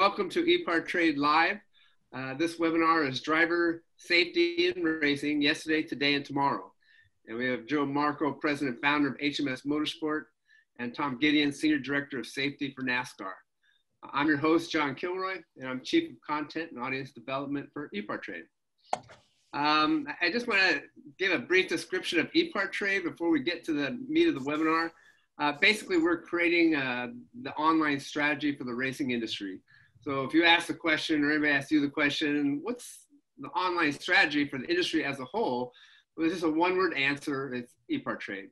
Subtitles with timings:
[0.00, 1.58] welcome to ePart Trade Live.
[2.16, 6.72] Uh, this webinar is driver safety in racing yesterday, today, and tomorrow.
[7.26, 10.22] And we have Joe Marko, president and founder of HMS Motorsport,
[10.78, 13.32] and Tom Gideon, senior director of safety for NASCAR.
[14.10, 18.22] I'm your host, John Kilroy, and I'm chief of content and audience development for ePart
[18.22, 18.44] Trade.
[19.52, 20.80] Um, I just want to
[21.18, 24.50] give a brief description of ePart Trade before we get to the meat of the
[24.50, 24.92] webinar.
[25.38, 27.08] Uh, basically, we're creating uh,
[27.42, 29.60] the online strategy for the racing industry.
[30.00, 33.06] So if you ask the question or anybody asks you the question, what's
[33.38, 35.72] the online strategy for the industry as a whole?
[36.16, 38.48] Well, it's just a one-word answer, it's ePart Trade.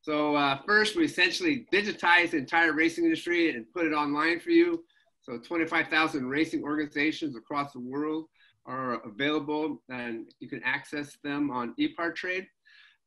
[0.00, 4.50] So uh, first, we essentially digitize the entire racing industry and put it online for
[4.50, 4.84] you.
[5.20, 8.26] So 25,000 racing organizations across the world
[8.66, 12.46] are available and you can access them on ePart Trade.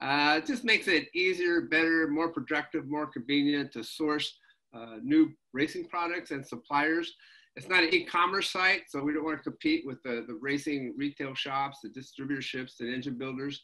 [0.02, 4.38] Uh, it just makes it easier, better, more productive, more convenient to source
[4.74, 7.14] uh, new racing products and suppliers.
[7.55, 10.93] It's not an e-commerce site, so we don't want to compete with the, the racing
[10.98, 13.62] retail shops, the distributorships, and engine builders.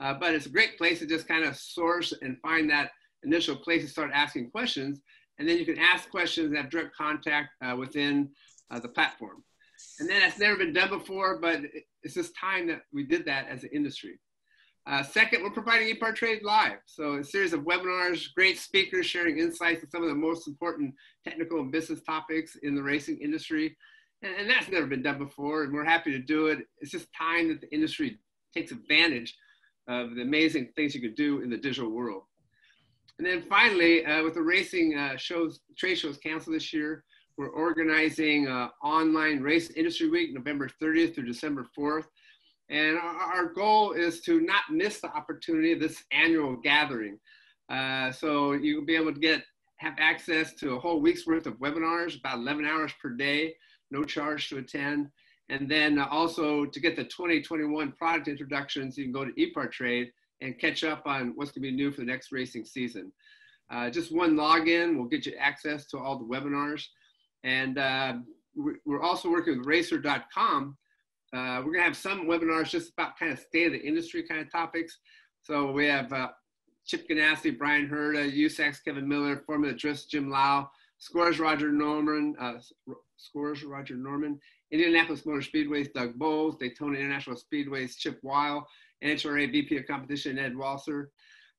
[0.00, 2.90] Uh, but it's a great place to just kind of source and find that
[3.22, 5.00] initial place to start asking questions.
[5.38, 8.30] And then you can ask questions and have direct contact uh, within
[8.70, 9.44] uh, the platform.
[10.00, 11.60] And then that's never been done before, but
[12.02, 14.18] it's just time that we did that as an industry.
[14.86, 16.78] Uh, second, we're providing ePart Trade Live.
[16.84, 20.94] So a series of webinars, great speakers sharing insights on some of the most important
[21.26, 23.74] technical and business topics in the racing industry.
[24.22, 26.58] And, and, that's never been done before, and we're happy to do it.
[26.80, 28.18] It's just time that the industry
[28.52, 29.34] takes advantage
[29.88, 32.24] of the amazing things you could do in the digital world.
[33.18, 37.04] And then finally, uh, with the racing uh, shows, trade shows canceled this year,
[37.38, 42.04] we're organizing uh, online race industry week, November 30th through December 4th.
[42.70, 47.18] And our goal is to not miss the opportunity of this annual gathering.
[47.68, 49.44] Uh, so you'll be able to get
[49.78, 53.54] have access to a whole week's worth of webinars, about 11 hours per day,
[53.90, 55.10] no charge to attend.
[55.50, 60.10] And then also to get the 2021 product introductions, you can go to ePart Trade
[60.40, 63.12] and catch up on what's going to be new for the next racing season.
[63.70, 66.86] Uh, just one login will get you access to all the webinars.
[67.42, 68.14] And uh,
[68.86, 70.76] we're also working with racer.com
[71.34, 74.40] uh, we're gonna have some webinars just about kind of state of the industry kind
[74.40, 74.98] of topics.
[75.42, 76.28] So we have uh,
[76.86, 80.68] Chip Ganassi, Brian Herta, USAC's Kevin Miller, Formula Drift's Jim Liaw,
[80.98, 82.54] SCORE's Roger Norman, uh,
[83.16, 84.38] SCORE's Roger Norman,
[84.70, 88.66] Indianapolis Motor Speedway's Doug Boles, Daytona International Speedway's Chip Wile,
[89.02, 91.06] NHRA VP of Competition Ed Walser,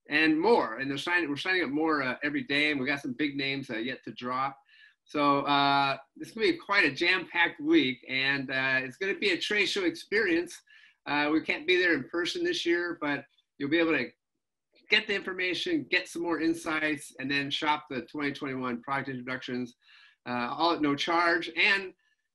[0.10, 0.78] and more.
[0.78, 3.36] And they're signing, we're signing up more uh, every day, and we've got some big
[3.36, 4.58] names uh, yet to drop.
[5.06, 9.20] So uh, it's going to be quite a jam-packed week, and uh, it's going to
[9.20, 10.60] be a trade show experience.
[11.06, 13.24] Uh, we can't be there in person this year, but
[13.60, 14.08] you'll be able to
[14.90, 19.76] get the information, get some more insights, and then shop the 2021 product introductions,
[20.28, 21.52] uh, all at no charge.
[21.56, 21.94] And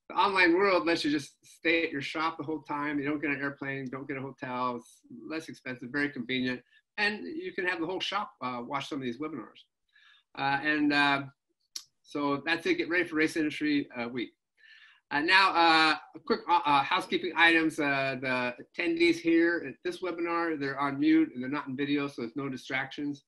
[0.09, 3.00] the online world lets you just stay at your shop the whole time.
[3.00, 4.76] You don't get an airplane, don't get a hotel.
[4.76, 6.60] It's less expensive, very convenient,
[6.98, 9.64] and you can have the whole shop uh, watch some of these webinars.
[10.38, 10.92] Uh, and
[12.10, 12.75] so that's it.
[12.75, 14.31] Get ready for Race Industry uh, Week.
[15.12, 15.94] Uh, now, uh,
[16.26, 17.78] quick uh, uh, housekeeping items.
[17.78, 22.09] Uh, the attendees here at this webinar, they're on mute and they're not in video,
[22.09, 23.22] so there's no distractions.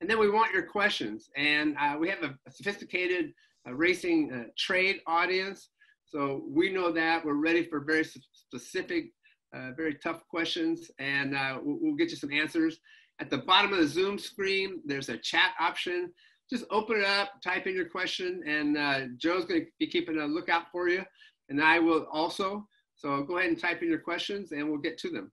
[0.00, 1.30] And then we want your questions.
[1.36, 3.32] And we have a, sophisticated
[3.66, 5.70] racing trade audience.
[6.04, 9.06] So we know that we're ready for very specific,
[9.52, 11.32] very tough questions, and
[11.64, 12.78] we'll, we'll get you some answers.
[13.20, 16.12] At the bottom of the Zoom screen, there's a chat option
[16.52, 20.18] just open it up, type in your question, and uh, Joe's going to be keeping
[20.18, 21.02] a lookout for you,
[21.48, 22.68] and I will also.
[22.94, 25.32] So go ahead and type in your questions, and we'll get to them.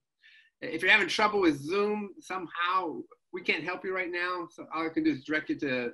[0.62, 3.02] If you're having trouble with Zoom somehow,
[3.34, 4.48] we can't help you right now.
[4.50, 5.92] So all I can do is direct you to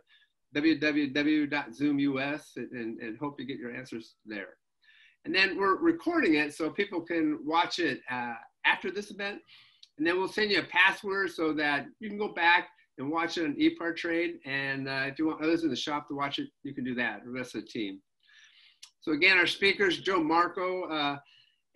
[0.56, 4.50] www.zoomus and, and hope you get your answers there.
[5.26, 9.42] And then we're recording it so people can watch it uh, after this event.
[9.98, 13.38] And then we'll send you a password so that you can go back and watch
[13.38, 14.40] it on ePart Trade.
[14.46, 16.96] And uh, if you want others in the shop to watch it, you can do
[16.96, 18.02] that, the rest of the team.
[19.02, 21.18] So again, our speakers, Joe Marko, uh,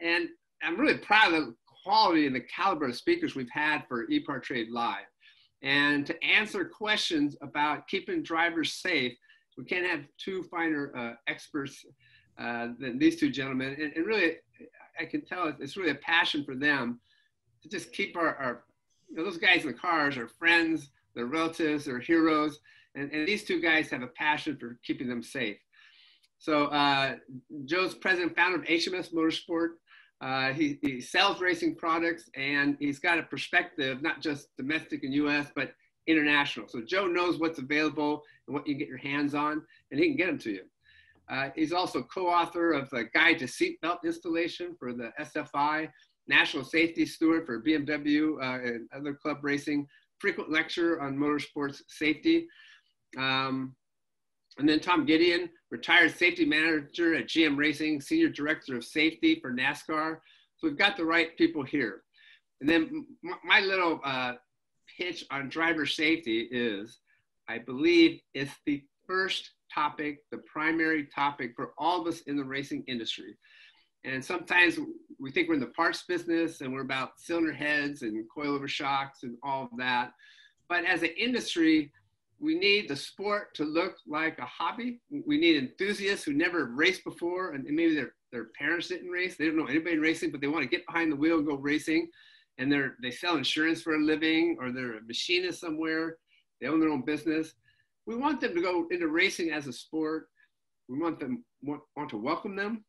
[0.02, 0.30] and
[0.64, 4.44] I'm really proud of the quality and the caliber of speakers we've had for ePart
[4.44, 5.06] Trade Live.
[5.62, 9.14] And to answer questions about keeping drivers safe,
[9.58, 11.86] we can't have two finer uh, experts
[12.40, 13.76] uh, than these two gentlemen.
[13.78, 14.38] And, and, really,
[14.98, 17.02] I can tell it's really a passion for them
[17.62, 18.64] to just keep our, our
[19.10, 22.60] you know, those guys in the cars are friends, their relatives, their heroes.
[22.96, 25.58] And, and these two guys have a passion for keeping them safe.
[26.38, 27.16] So uh,
[27.66, 29.70] Joe's president founder of HMS Motorsport.
[30.22, 35.14] Uh, he, he sells racing products and he's got a perspective, not just domestic and
[35.14, 35.74] US, but
[36.08, 36.68] international.
[36.68, 39.62] So Joe knows what's available and what you can get your hands on,
[39.92, 40.64] and he can get them to you.
[41.30, 45.90] Uh, he's also co-author of the Guide to Seatbelt Installation for the SFI,
[46.28, 49.88] National Safety Steward for BMW uh, and other club racing,
[50.20, 52.48] frequent lecturer on motorsports safety.
[53.18, 53.76] Um,
[54.58, 59.52] and then Tom Gideon, retired safety manager at GM Racing, senior director of safety for
[59.52, 60.18] NASCAR.
[60.58, 62.04] So we've got the right people here.
[62.60, 63.06] And then
[63.44, 64.34] my little uh,
[64.98, 67.00] pitch on driver safety is
[67.48, 72.44] I believe it's the first topic, the primary topic for all of us in the
[72.44, 73.36] racing industry.
[74.04, 74.80] And sometimes
[75.20, 79.24] we think we're in the parts business and we're about cylinder heads and coilover shocks
[79.24, 80.14] and all of that.
[80.70, 81.92] But as an industry,
[82.40, 85.02] we need the sport to look like a hobby.
[85.26, 89.36] We need enthusiasts who never raced before, and maybe their, their parents didn't race.
[89.36, 91.56] They don't know anybody racing, but they want to get behind the wheel and go
[91.56, 92.10] racing.
[92.58, 96.18] And they're, they sell insurance for a living, or they're a machinist somewhere.
[96.62, 97.54] They own their own business.
[98.06, 100.30] We want them to go into racing as a sport.
[100.88, 102.86] We want them want, want to welcome them.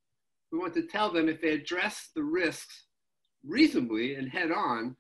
[0.53, 2.85] We want to tell them if they address the risks
[3.47, 4.97] reasonably and head on,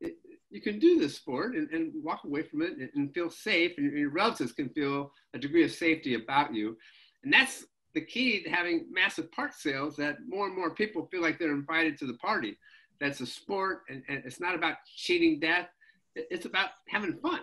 [0.00, 0.16] it,
[0.50, 3.72] you can do this sport and, and walk away from it and, and feel safe,
[3.76, 6.76] and your relatives can feel a degree of safety about you.
[7.22, 7.64] And that's
[7.94, 11.52] the key to having massive park sales that more and more people feel like they're
[11.52, 12.56] invited to the party.
[13.00, 15.68] That's a sport, and, and it's not about cheating death,
[16.14, 17.40] it's about having fun.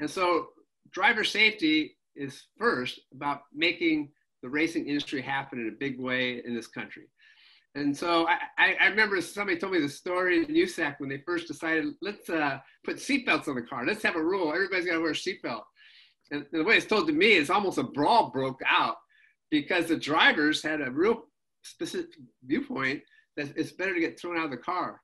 [0.00, 0.48] And so,
[0.90, 4.10] driver safety is first about making
[4.44, 7.04] the racing industry happened in a big way in this country.
[7.74, 11.48] And so I, I, remember somebody told me the story in USAC when they first
[11.48, 13.86] decided, let's uh, put seatbelts on the car.
[13.86, 14.52] Let's have a rule.
[14.52, 15.62] Everybody's got to wear a seatbelt.
[16.30, 18.96] And, the way it's told to me is almost a brawl broke out
[19.50, 21.22] because the drivers had a real
[21.62, 22.10] specific
[22.44, 23.00] viewpoint
[23.38, 25.00] that it's better to get thrown out of the car.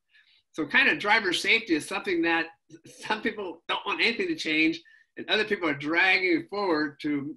[0.53, 2.47] So kind of driver safety is something that
[3.07, 4.81] some people don't want anything to change
[5.17, 7.35] and other people are dragging it forward to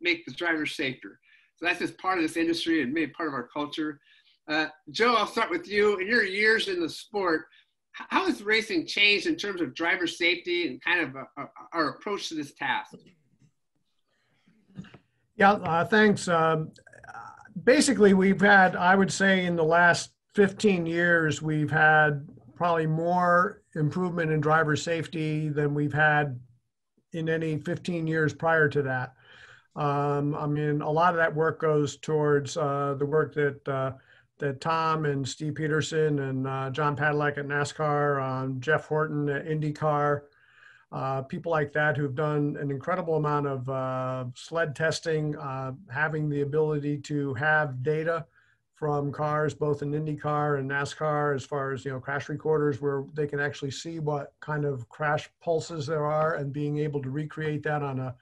[0.00, 1.20] make the drivers safer.
[1.56, 3.98] So that's just part of this industry and maybe part of our culture.
[4.48, 5.96] Uh, Joe, I'll start with you.
[5.96, 7.46] In your years in the sport,
[7.92, 11.88] how has racing changed in terms of driver safety and kind of uh, uh, our
[11.90, 12.94] approach to this task?
[15.36, 16.28] Yeah, uh, thanks.
[16.28, 16.72] Um,
[17.64, 23.62] basically, we've had, I would say, in the last 15 years, we've had probably more
[23.74, 26.38] improvement in driver safety than we've had
[27.12, 29.14] in any 15 years prior to that.
[29.76, 33.92] Um, I mean, a lot of that work goes towards uh, the work that uh,
[34.38, 39.46] that Tom and Steve Peterson and uh, John Patalak at NASCAR, um, Jeff Horton at
[39.46, 40.22] IndyCar,
[40.92, 46.28] uh, people like that who've done an incredible amount of uh, sled testing, uh, having
[46.28, 48.26] the ability to have data
[48.74, 53.04] from cars, both in IndyCar and NASCAR, as far as you know, crash recorders, where
[53.14, 57.10] they can actually see what kind of crash pulses there are, and being able to
[57.10, 58.14] recreate that on a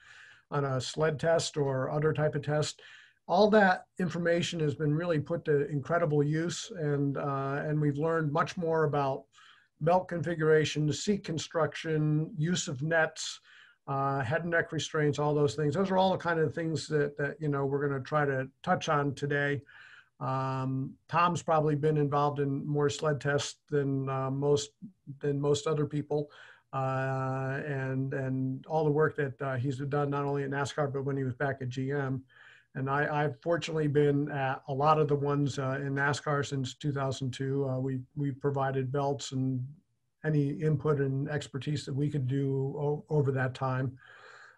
[0.51, 2.81] on a sled test or other type of test
[3.27, 8.31] all that information has been really put to incredible use and uh, and we've learned
[8.31, 9.23] much more about
[9.81, 13.39] belt configuration, seat construction, use of nets,
[13.87, 15.75] uh, head and neck restraints, all those things.
[15.75, 18.25] Those are all the kind of things that, that you know we're going to try
[18.25, 19.61] to touch on today.
[20.19, 24.69] Um, Tom's probably been involved in more sled tests than uh, most
[25.19, 26.29] than most other people,
[26.75, 31.05] uh, and and all the work that uh, he's done not only at NASCAR but
[31.05, 32.21] when he was back at GM.
[32.77, 36.73] And I, have fortunately been at a lot of the ones uh, in NASCAR since
[36.75, 37.69] 2002.
[37.69, 39.65] Uh, we we provided belts and
[40.25, 43.97] any input and expertise that we could do o- over that time.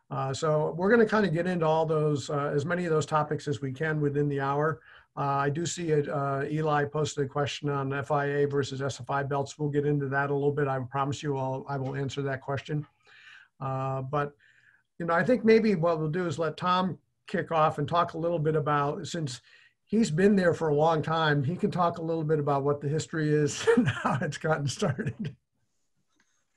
[0.09, 2.91] Uh, so we're going to kind of get into all those, uh, as many of
[2.91, 4.79] those topics as we can within the hour.
[5.17, 6.07] Uh, I do see it.
[6.07, 9.57] Uh, Eli posted a question on FIA versus SFI belts.
[9.57, 10.67] We'll get into that a little bit.
[10.67, 12.86] I promise you, I'll, I will answer that question.
[13.59, 14.33] but
[15.00, 16.97] you know, I think maybe what we'll do is let Tom
[17.27, 19.41] kick off and talk a little bit about since
[19.86, 21.43] he's been there for a long time.
[21.43, 24.67] He can talk a little bit about what the history is and how it's gotten
[24.67, 25.36] started.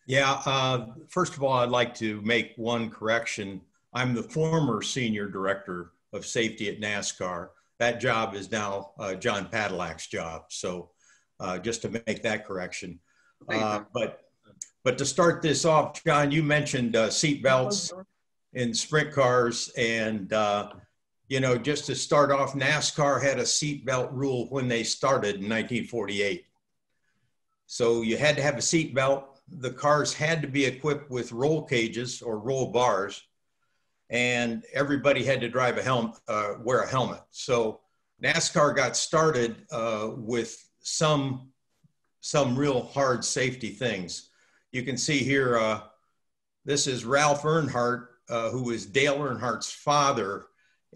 [0.07, 3.61] Yeah, uh, first of all, I'd like to make one correction.
[3.93, 7.49] I'm the former senior director of safety at NASCAR.
[7.81, 10.45] That job is now uh, John Patalak's job.
[10.51, 10.91] So,
[11.41, 13.01] uh, just to make that correction.
[13.49, 14.21] Uh, but
[14.85, 17.93] but to start this off, John, you mentioned uh, seat belts
[18.55, 19.71] in sprint cars.
[19.77, 20.71] And, uh,
[21.29, 25.43] you know, just to start off, NASCAR had a seatbelt rule when they started in
[25.43, 26.45] 1948.
[27.67, 29.25] So you had to have a seatbelt.
[29.49, 33.23] The cars had to be equipped with roll cages or roll bars,
[34.11, 37.21] and everybody had to drive a helmet, uh, wear a helmet.
[37.31, 37.81] So
[38.23, 41.49] NASCAR got started uh, with some
[42.23, 44.29] some real hard safety things.
[44.73, 45.59] You can see here.
[45.59, 45.81] Uh,
[46.67, 50.47] this is Ralph Earnhardt uh, who was Dale Earnhardt's father,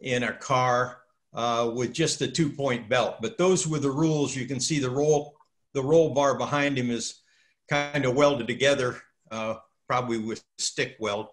[0.01, 0.99] in a car
[1.35, 3.17] uh, with just a two point belt.
[3.21, 4.37] But those were the rules.
[4.37, 5.37] You can see the roll,
[5.73, 7.21] the roll bar behind him is
[7.69, 9.57] kind of welded together, uh,
[9.89, 11.29] probably with stick weld.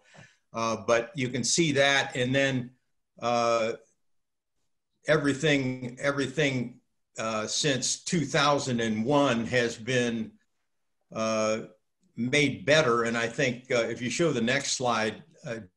[0.53, 2.15] Uh, but you can see that.
[2.15, 2.72] And then
[3.22, 3.74] uh,
[5.08, 6.79] everything, everything
[7.17, 10.31] uh, since 2001 has been
[12.17, 13.03] made better.
[13.03, 15.24] And I think if you show the next slide,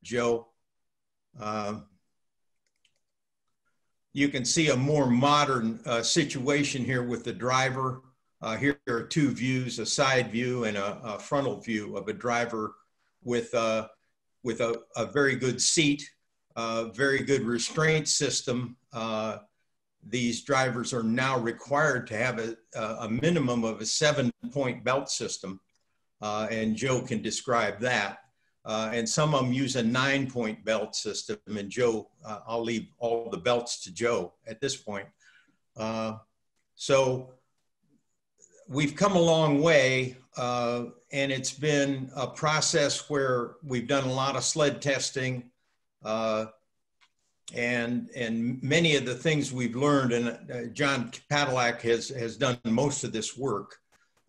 [0.02, 0.48] Joe,
[4.14, 8.00] you can see a more modern uh, situation here with the driver.
[8.40, 12.12] Uh, here are two views, a side view and a, a frontal view of a
[12.12, 12.76] driver
[13.24, 13.88] with, uh,
[14.44, 16.08] with a, a, very good seat,
[16.54, 18.76] a very good restraint system.
[18.92, 19.38] Uh,
[20.06, 22.56] these drivers are now required to have a,
[23.00, 25.58] a minimum of a seven point belt system.
[26.20, 28.18] Uh, and Joe can describe that.
[28.66, 31.38] Uh, and some of them use a nine point belt system.
[31.46, 35.06] And Joe, uh, I'll leave all the belts to Joe at this point.
[35.76, 36.14] Uh,
[36.74, 37.30] so
[38.68, 44.12] we've come a long way, uh, and it's been a process where we've done a
[44.12, 45.50] lot of sled testing.
[46.04, 46.46] Uh,
[47.54, 52.58] and, and many of the things we've learned, and uh, John Patalak has, has done
[52.64, 53.76] most of this work.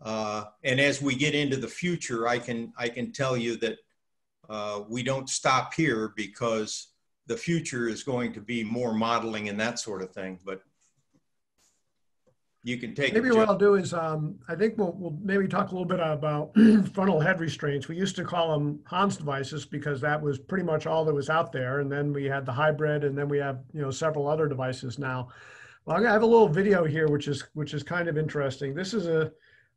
[0.04, 3.78] and as we get into the future, I can, I can tell you that
[4.48, 6.88] uh, we don't stop here because
[7.26, 10.38] the future is going to be more modeling and that sort of thing.
[10.44, 10.62] But
[12.66, 15.70] you can take maybe what I'll do is um, I think we'll, we'll maybe talk
[15.70, 16.50] a little bit about
[16.92, 17.86] frontal head restraints.
[17.86, 21.30] We used to call them Hans devices because that was pretty much all that was
[21.30, 24.26] out there, and then we had the hybrid, and then we have you know several
[24.26, 25.28] other devices now.
[25.84, 28.74] Well, I have a little video here, which is which is kind of interesting.
[28.74, 29.30] This is a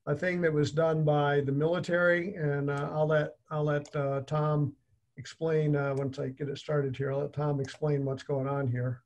[0.08, 4.22] a thing that was done by the military, and uh, I'll let I'll let uh,
[4.22, 4.74] Tom
[5.18, 7.12] explain uh, once I get it started here.
[7.12, 9.04] I'll let Tom explain what's going on here.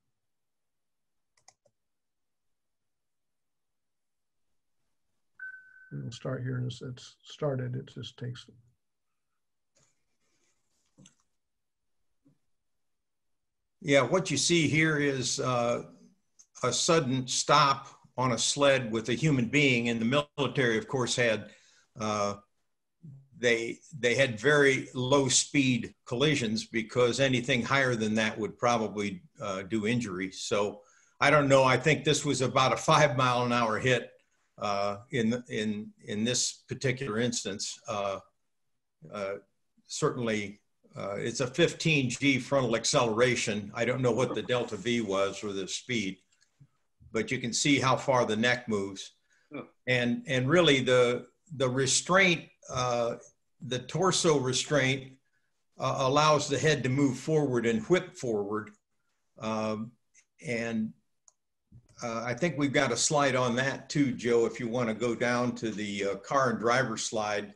[6.02, 7.76] We'll start here as it's started.
[7.76, 8.46] It just takes.
[13.80, 15.82] Yeah, what you see here is uh,
[16.62, 19.88] a sudden stop on a sled with a human being.
[19.88, 21.50] And the military, of course, had
[22.00, 22.36] uh,
[23.38, 29.62] they they had very low speed collisions because anything higher than that would probably uh,
[29.62, 30.30] do injury.
[30.30, 30.80] So
[31.20, 31.64] I don't know.
[31.64, 34.13] I think this was about a five mile an hour hit
[35.10, 37.78] in in in this particular instance.
[37.88, 38.18] Uh,
[39.12, 39.34] uh,
[39.86, 40.60] certainly.
[40.96, 43.72] Uh, it's a 15 G frontal acceleration.
[43.74, 46.18] I don't know what the delta V was or the speed,
[47.10, 49.14] but you can see how far the neck moves.
[49.88, 53.16] And, and really the, the restraint, uh,
[53.66, 55.14] the torso restraint
[55.78, 58.70] uh, allows the head to move forward and whip forward.
[59.40, 59.90] Um,
[60.46, 60.92] and
[62.04, 64.94] uh, I think we've got a slide on that too, Joe, if you want to
[64.94, 67.54] go down to the uh, car and driver slide.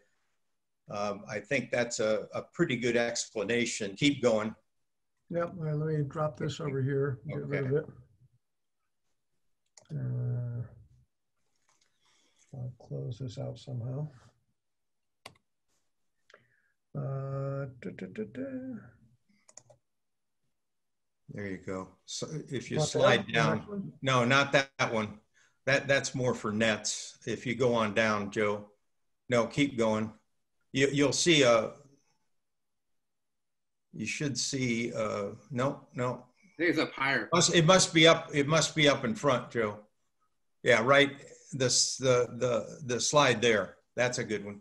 [0.91, 3.95] Um, I think that's a, a pretty good explanation.
[3.95, 4.55] Keep going.
[5.29, 7.45] Yep, let me drop this over here, get okay.
[7.45, 7.87] rid of it.
[9.95, 10.63] Uh,
[12.55, 14.09] I'll close this out somehow.
[16.97, 18.25] Uh, da, da, da,
[21.33, 21.89] there you go.
[22.07, 25.19] So if you not slide down, no, not that, that one.
[25.67, 27.19] That that's more for nets.
[27.27, 28.71] If you go on down, Joe.
[29.29, 30.11] No, keep going.
[30.73, 31.73] You, you'll see a.
[33.93, 34.93] You should see.
[34.95, 36.25] Uh, no, no.
[36.43, 37.29] I think it's up higher.
[37.55, 38.31] It must be up.
[38.33, 39.77] It must be up in front, Joe.
[40.63, 41.13] Yeah, right.
[41.53, 43.77] This the the the slide there.
[43.95, 44.61] That's a good one.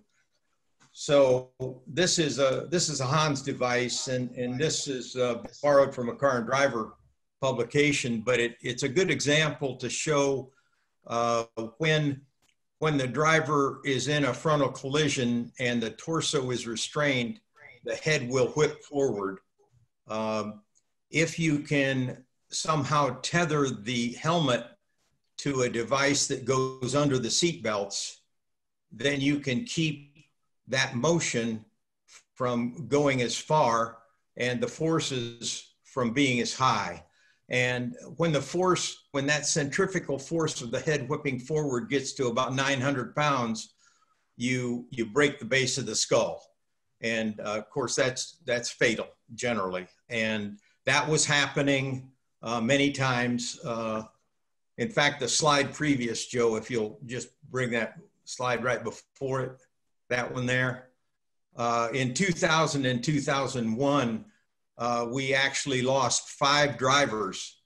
[1.00, 1.52] So
[1.86, 6.10] this is a this is a Hans device, and and this is uh, borrowed from
[6.10, 6.96] a car and driver
[7.40, 10.52] publication, but it, it's a good example to show
[11.06, 11.44] uh,
[11.78, 12.22] when
[12.80, 17.40] when the driver is in a frontal collision and the torso is restrained,
[17.84, 19.38] the head will whip forward.
[20.08, 20.62] Um,
[21.12, 24.66] if you can somehow tether the helmet
[25.44, 28.22] to a device that goes under the seat belts,
[28.92, 30.07] then you can keep
[30.68, 31.64] that motion
[32.36, 33.98] from going as far
[34.38, 37.04] and the forces from being as high.
[37.50, 42.28] And when the force, when that centrifugal force of the head whipping forward gets to
[42.28, 43.74] about 900 pounds,
[44.36, 46.44] you you break the base of the skull,
[47.02, 49.88] and uh, of course that's that's fatal generally.
[50.10, 52.12] And that was happening
[52.44, 53.60] uh, many times.
[53.66, 54.04] Uh,
[54.78, 57.96] in fact, the slide previous, Joe, if you'll just bring that
[58.26, 59.62] slide right before it,
[60.10, 60.90] that one there.
[61.56, 64.26] Uh, in 2000 and 2001,
[64.78, 67.62] uh, we actually lost five drivers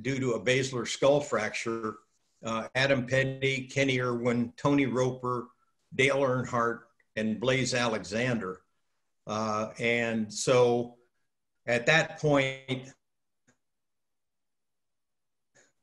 [0.00, 1.96] due to a basilar skull fracture.
[2.44, 5.48] Uh, Adam Petty, Kenny Irwin, Tony Roper,
[5.94, 6.80] Dale Earnhardt,
[7.16, 8.62] and Blaise Alexander.
[9.26, 10.96] Uh, and so
[11.66, 12.92] at that point,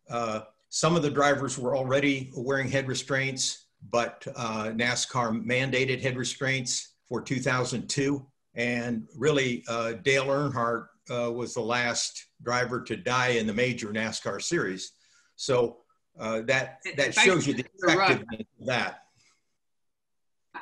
[0.10, 6.18] uh, some of the drivers were already wearing head restraints, but uh, NASCAR mandated head
[6.18, 8.26] restraints for 2002.
[8.56, 13.90] And really, uh, Dale Earnhardt uh, was the last driver to die in the major
[13.90, 14.92] NASCAR series.
[15.36, 15.78] So
[16.20, 19.04] uh, that that shows you the effectiveness of that.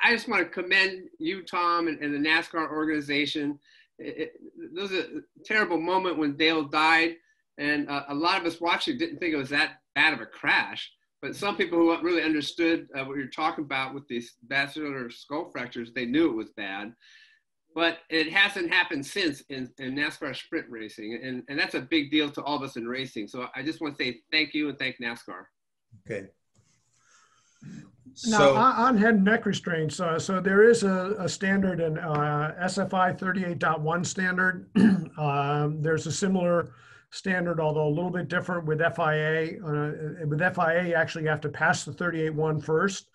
[0.02, 3.58] I just want to commend you, Tom, and, and the NASCAR organization.
[3.98, 4.32] It, it,
[4.72, 7.16] there was a terrible moment when Dale died,
[7.56, 10.26] and uh, a lot of us watching didn't think it was that bad of a
[10.26, 10.92] crash.
[11.20, 15.50] But some people who really understood uh, what you're talking about with these basilar skull
[15.50, 16.94] fractures, they knew it was bad.
[17.74, 22.10] But it hasn't happened since in, in NASCAR sprint racing, and, and that's a big
[22.10, 23.28] deal to all of us in racing.
[23.28, 25.44] So I just want to say thank you and thank NASCAR.
[26.06, 26.28] Okay.
[28.26, 32.54] Now, on head and neck restraints, uh, so there is a, a standard in uh,
[32.62, 34.68] SFI 38.1 standard.
[35.18, 36.72] um, there's a similar
[37.10, 39.62] standard, although a little bit different with FIA.
[39.64, 43.08] Uh, with FIA, you actually have to pass the 38.1 first.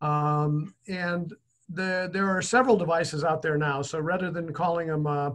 [0.00, 1.32] Um, and
[1.68, 3.82] the, there are several devices out there now.
[3.82, 5.30] So rather than calling them uh,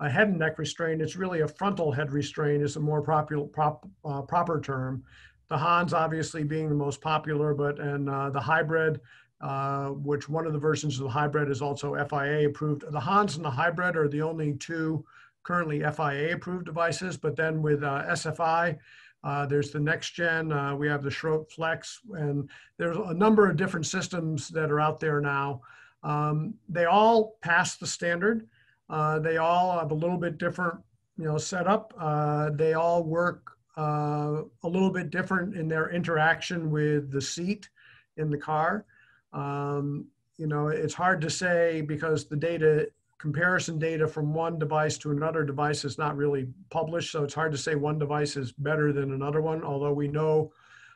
[0.00, 3.46] a head and neck restraint, it's really a frontal head restraint is a more popular,
[3.46, 5.04] prop, uh, proper term.
[5.48, 9.00] The Hans obviously being the most popular, but and uh, the hybrid,
[9.40, 12.84] uh, which one of the versions of the hybrid is also FIA approved.
[12.88, 15.04] The Hans and the hybrid are the only two
[15.42, 18.78] currently FIA approved devices, but then with uh, SFI,
[19.22, 23.56] uh, there's the NecksGen, uh, we have the Schroth Flex, and there's a number of
[23.56, 25.60] different systems that are out there now.
[26.02, 28.48] Um, they all pass the standard.
[28.88, 30.78] Uh, they all have a little bit different,
[31.18, 31.92] you know, setup.
[31.98, 33.42] Uh, they all work
[33.76, 37.68] uh, a little bit different in their interaction with the seat
[38.16, 38.86] in the car.
[39.32, 40.06] Um,
[40.38, 42.88] you know, it's hard to say because the data
[43.20, 47.12] comparison data from one device to another device is not really published.
[47.12, 50.52] So it's hard to say one device is better than another one, although we know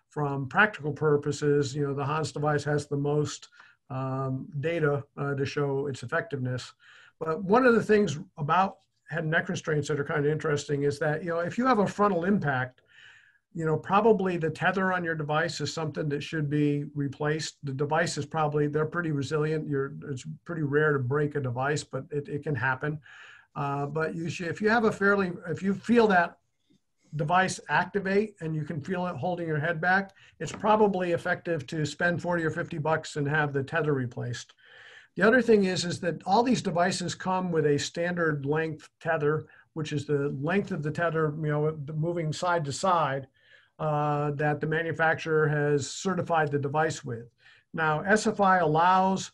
[0.08, 3.48] from practical purposes, you know, the Hans device has the most
[3.90, 6.72] um, data uh, to show its effectiveness.
[7.20, 8.78] But one of the things about
[9.10, 11.66] head and neck restraints that are kind of interesting is that, you know, if you
[11.66, 12.80] have a frontal impact,
[13.54, 17.56] you know, probably the tether on your device is something that should be replaced.
[17.62, 19.68] The device is probably, they're pretty resilient.
[19.68, 22.98] You're, it's pretty rare to break a device, but it, it can happen.
[23.54, 26.38] Uh, but you should, if you have a fairly, if you feel that
[27.14, 31.86] device activate and you can feel it holding your head back, it's probably effective to
[31.86, 34.52] spend 40 or 50 bucks and have the tether replaced.
[35.14, 39.46] The other thing is, is that all these devices come with a standard length tether,
[39.74, 43.28] which is the length of the tether, you know, moving side to side,
[43.78, 47.28] uh, that the manufacturer has certified the device with.
[47.72, 49.32] Now, SFI allows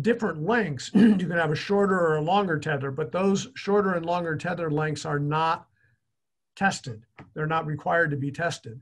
[0.00, 0.90] different lengths.
[0.94, 4.70] you can have a shorter or a longer tether, but those shorter and longer tether
[4.70, 5.68] lengths are not
[6.56, 7.04] tested.
[7.34, 8.80] They're not required to be tested.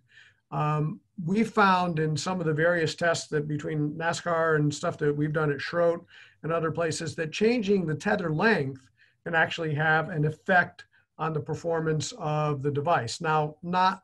[0.51, 5.15] Um, we found in some of the various tests that between NASCAR and stuff that
[5.15, 6.05] we've done at Schroth
[6.43, 8.89] and other places that changing the tether length
[9.25, 10.85] can actually have an effect
[11.19, 13.21] on the performance of the device.
[13.21, 14.04] Now, not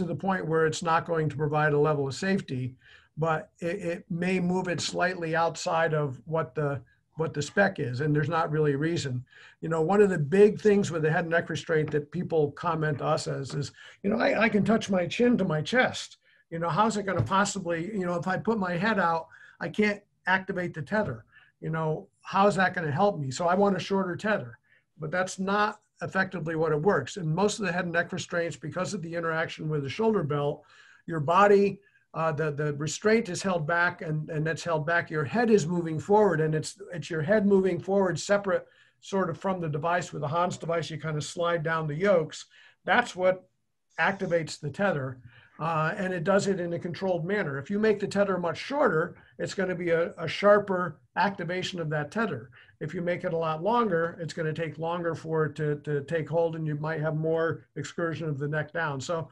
[0.00, 2.74] to the point where it's not going to provide a level of safety,
[3.18, 6.80] but it, it may move it slightly outside of what the
[7.16, 9.22] what the spec is, and there's not really a reason.
[9.60, 12.52] You know, one of the big things with the head and neck restraint that people
[12.52, 16.16] comment us as is, you know, I, I can touch my chin to my chest.
[16.48, 19.26] You know, how's it going to possibly, you know, if I put my head out,
[19.60, 21.26] I can't activate the tether.
[21.60, 23.30] You know, how's that going to help me?
[23.30, 24.58] So I want a shorter tether,
[24.98, 27.16] but that's not effectively what it works.
[27.16, 30.22] And most of the head and neck restraints, because of the interaction with the shoulder
[30.22, 30.64] belt,
[31.06, 31.80] your body
[32.12, 35.10] uh, the, the restraint is held back and, and that's held back.
[35.10, 38.66] Your head is moving forward and it's, it's your head moving forward separate
[39.00, 40.12] sort of from the device.
[40.12, 42.46] With the Hans device, you kind of slide down the yokes.
[42.84, 43.48] That's what
[43.98, 45.18] activates the tether.
[45.60, 47.58] Uh, and it does it in a controlled manner.
[47.58, 51.80] If you make the tether much shorter, it's going to be a, a, sharper activation
[51.80, 52.50] of that tether.
[52.80, 55.76] If you make it a lot longer, it's going to take longer for it to,
[55.80, 59.00] to take hold and you might have more excursion of the neck down.
[59.00, 59.28] So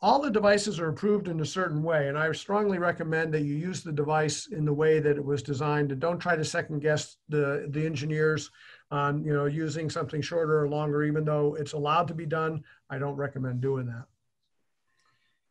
[0.00, 3.54] all the devices are approved in a certain way, and I strongly recommend that you
[3.54, 6.80] use the device in the way that it was designed, and don't try to second
[6.80, 8.50] guess the the engineers
[8.92, 12.62] on you know using something shorter or longer, even though it's allowed to be done.
[12.88, 14.04] I don't recommend doing that.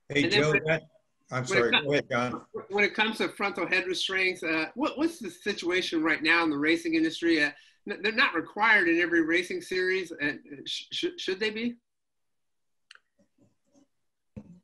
[0.07, 0.83] Hey Joe, that,
[1.31, 1.71] I'm sorry.
[1.71, 2.41] Comes, Go ahead, John.
[2.69, 6.49] When it comes to frontal head restraints, uh, what, what's the situation right now in
[6.49, 7.43] the racing industry?
[7.43, 7.49] Uh,
[7.85, 11.75] they're not required in every racing series, and sh should they be?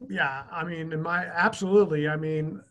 [0.10, 2.08] Yeah, I mean, in my absolutely.
[2.10, 2.62] I mean,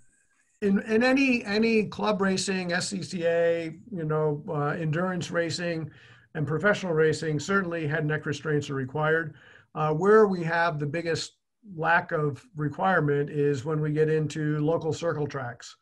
[0.61, 5.91] in in any any club racing, SCCA, you know, uh, endurance racing,
[6.35, 9.35] and professional racing, certainly head neck restraints are required.
[9.75, 11.33] Uh, where we have the biggest
[11.77, 15.77] lack of requirement is when we get into local circle tracks.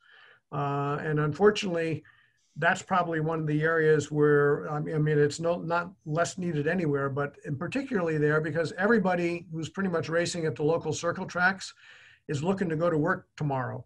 [0.52, 2.02] Uh, and unfortunately,
[2.56, 7.08] that's probably one of the areas where, I mean, it's no, not less needed anywhere,
[7.08, 11.72] but in particularly there because everybody who's pretty much racing at the local circle tracks
[12.28, 13.84] is looking to go to work tomorrow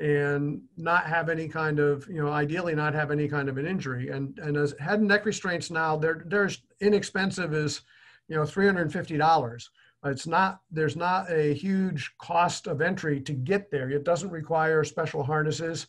[0.00, 3.66] and not have any kind of, you know, ideally not have any kind of an
[3.66, 4.08] injury.
[4.10, 7.82] And, and as head and neck restraints now, they're, they're as inexpensive as,
[8.28, 9.68] you know, $350.
[10.04, 13.90] It's not there's not a huge cost of entry to get there.
[13.90, 15.86] It doesn't require special harnesses.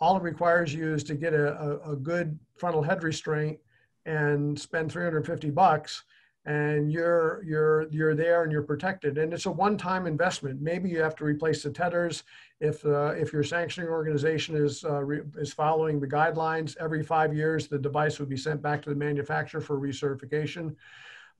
[0.00, 3.58] All it requires you is to get a, a, a good frontal head restraint
[4.06, 6.04] and spend 350 bucks
[6.46, 11.00] and you're you're you're there and you're protected and it's a one-time investment maybe you
[11.00, 12.24] have to replace the tethers
[12.60, 17.34] if uh, if your sanctioning organization is uh, re, is following the guidelines every five
[17.34, 20.74] years the device would be sent back to the manufacturer for recertification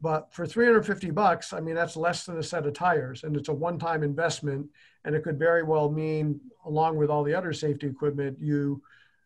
[0.00, 3.48] but for 350 bucks i mean that's less than a set of tires and it's
[3.48, 4.66] a one-time investment
[5.04, 8.82] and it could very well mean along with all the other safety equipment you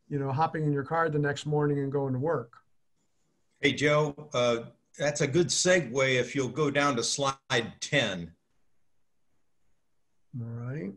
[0.09, 2.53] you know hopping in your car the next morning and going to work
[3.61, 4.59] hey joe uh
[4.99, 7.37] that's a good segue if you'll go down to slide
[7.81, 8.33] 10.
[10.41, 10.93] All right.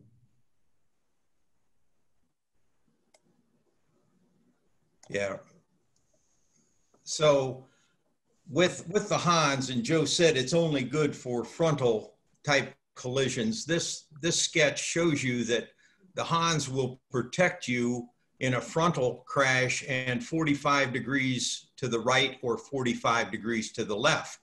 [5.09, 5.37] Yeah.
[7.03, 7.67] So
[8.51, 13.65] with with the Hans and Joe said it's only good for frontal type collisions.
[13.65, 15.69] This this sketch shows you that
[16.15, 18.09] the Hans will protect you
[18.41, 23.95] in a frontal crash and 45 degrees to the right or 45 degrees to the
[23.95, 24.39] left.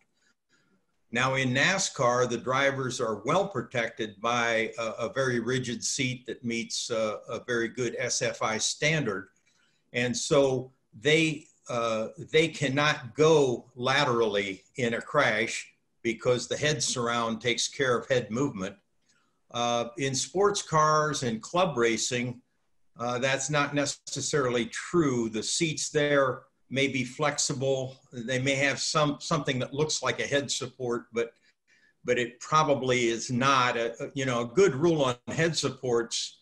[1.10, 6.44] Now in NASCAR, the drivers are well protected by a, a very rigid seat that
[6.44, 9.28] meets uh, a very good SFI standard.
[9.92, 15.70] And so they, uh, they cannot go laterally in a crash
[16.02, 18.76] because the head surround takes care of head movement.
[19.50, 22.40] Uh, in sports cars and club racing,
[22.98, 25.28] uh, that's not necessarily true.
[25.28, 27.96] The seats there may be flexible.
[28.12, 31.32] They may have some something that looks like a head support, but
[32.04, 33.76] but it probably is not.
[33.76, 36.40] A, you know, a good rule on head supports: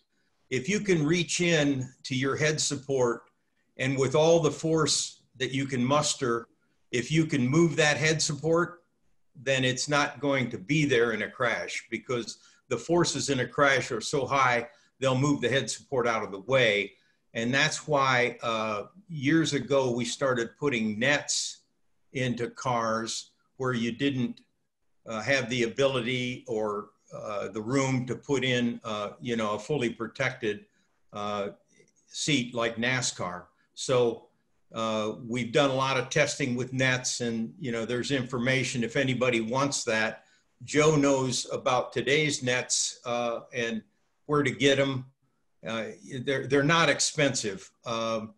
[0.51, 3.23] if you can reach in to your head support,
[3.77, 6.49] and with all the force that you can muster,
[6.91, 8.83] if you can move that head support,
[9.43, 13.47] then it's not going to be there in a crash because the forces in a
[13.47, 14.67] crash are so high
[14.99, 16.93] they'll move the head support out of the way.
[17.35, 21.59] And that's why uh, years ago we started putting nets
[22.13, 24.41] into cars where you didn't
[25.07, 29.59] uh, have the ability or uh, the room to put in, uh, you know, a
[29.59, 30.65] fully protected
[31.13, 31.49] uh,
[32.09, 33.45] seat like NASCAR.
[33.75, 34.29] So
[34.75, 38.97] uh, we've done a lot of testing with nets and, you know, there's information if
[38.97, 40.25] anybody wants that.
[40.65, 43.01] Joe knows about today's nets
[43.55, 43.83] and
[44.27, 45.07] where to get them.
[45.67, 45.87] Uh,
[46.23, 47.71] they're, they're not expensive.
[47.85, 48.35] Um,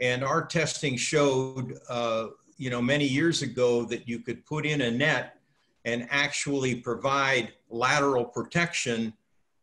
[0.00, 4.82] and our testing showed, uh, you know, many years ago that you could put in
[4.82, 5.38] a net
[5.84, 9.12] and actually provide lateral protection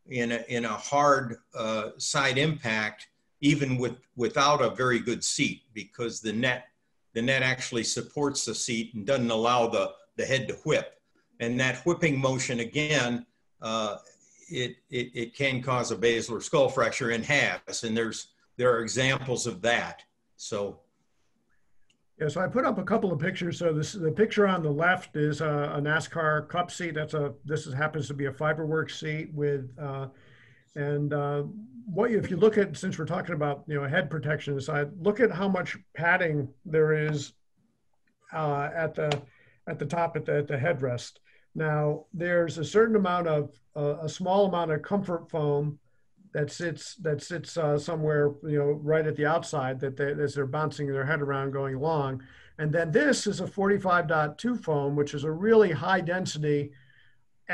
[0.07, 3.07] in a, in a hard uh, side impact,
[3.43, 6.67] even with, without a very good seat, because the net,
[7.13, 11.01] the net actually supports the seat and doesn't allow the, the head to whip.
[11.41, 13.25] And that whipping motion, again,
[13.61, 13.97] uh,
[14.49, 18.81] it, it, it can cause a basilar skull fracture and has, and there's there are
[18.81, 20.03] examples of that.
[20.37, 20.79] So.
[22.19, 23.57] Yeah, so I put up a couple of pictures.
[23.57, 26.93] So this the picture on the left is a, a NASCAR Cup seat.
[26.93, 30.07] That's a this is, happens to be a FiberWorks seat with, uh,
[30.75, 31.43] and uh,
[31.85, 35.19] what if you look at since we're talking about you know head protection aside, look
[35.19, 37.33] at how much padding there is
[38.33, 39.21] uh, at the
[39.67, 41.13] at the top at the, at the headrest.
[41.55, 45.79] Now, there's a certain amount of, uh, a small amount of comfort foam
[46.33, 50.33] that sits that sits uh, somewhere, you know, right at the outside that they, as
[50.33, 52.23] they're bouncing their head around going along.
[52.57, 56.71] And then this is a 45.2 foam, which is a really high density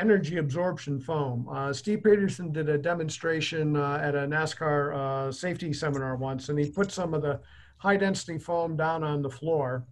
[0.00, 1.48] energy absorption foam.
[1.48, 6.58] Uh, Steve Peterson did a demonstration uh, at a NASCAR uh, safety seminar once, and
[6.58, 7.38] he put some of the
[7.76, 9.84] high density foam down on the floor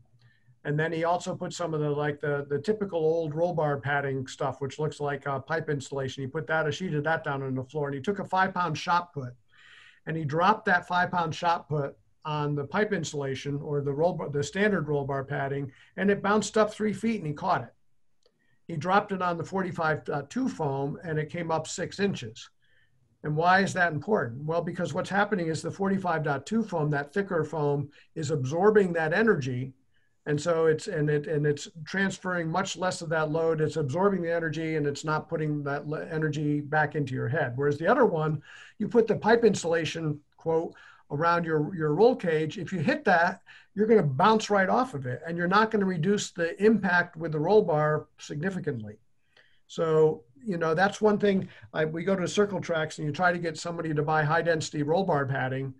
[0.65, 3.79] and then he also put some of the like the, the typical old roll bar
[3.79, 6.23] padding stuff, which looks like pipe insulation.
[6.23, 8.25] He put that, a sheet of that down on the floor and he took a
[8.25, 9.35] five pound shot put
[10.07, 14.13] and he dropped that five pound shot put on the pipe insulation or the roll
[14.13, 17.63] bar, the standard roll bar padding and it bounced up three feet and he caught
[17.63, 17.73] it.
[18.69, 22.51] He dropped it on the 45.2 uh, foam and it came up six inches.
[23.25, 24.45] And why is that important?
[24.45, 29.13] Well, because what's happening is the 45.2 uh, foam, that thicker foam, is absorbing that
[29.13, 29.73] energy.
[30.27, 33.63] And so it's and it and it's transferring much less of that load.
[33.63, 37.55] It's absorbing the energy and it's not putting that energy back into your head.
[37.57, 38.43] Whereas the other one,
[38.79, 40.75] you put the pipe insulation quote
[41.11, 42.59] around your, your roll cage.
[42.59, 43.43] If you hit that,
[43.75, 46.61] you're going to bounce right off of it and you're not going to reduce the
[46.63, 48.97] impact with the roll bar significantly.
[49.67, 51.49] So, you know, that's one thing.
[51.73, 54.43] I, we go to Circle Tracks and you try to get somebody to buy high
[54.43, 55.75] density roll bar padding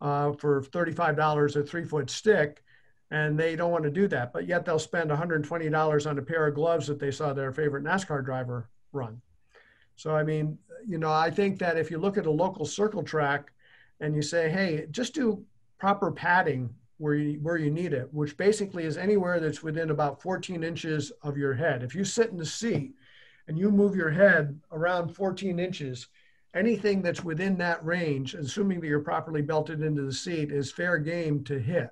[0.00, 2.62] uh, for $35 a three foot stick,
[3.10, 4.32] and they don't want to do that.
[4.32, 7.84] But yet they'll spend $120 on a pair of gloves that they saw their favorite
[7.84, 9.20] NASCAR driver run.
[9.96, 13.02] So, I mean, you know, I think that if you look at a local circle
[13.02, 13.52] track
[14.00, 15.44] and you say, hey, just do
[15.78, 20.20] proper padding where you, where you need it, which basically is anywhere that's within about
[20.20, 21.82] 14 inches of your head.
[21.82, 22.94] If you sit in the seat
[23.46, 26.08] and you move your head around 14 inches,
[26.54, 30.98] anything that's within that range, assuming that you're properly belted into the seat, is fair
[30.98, 31.90] game to hit.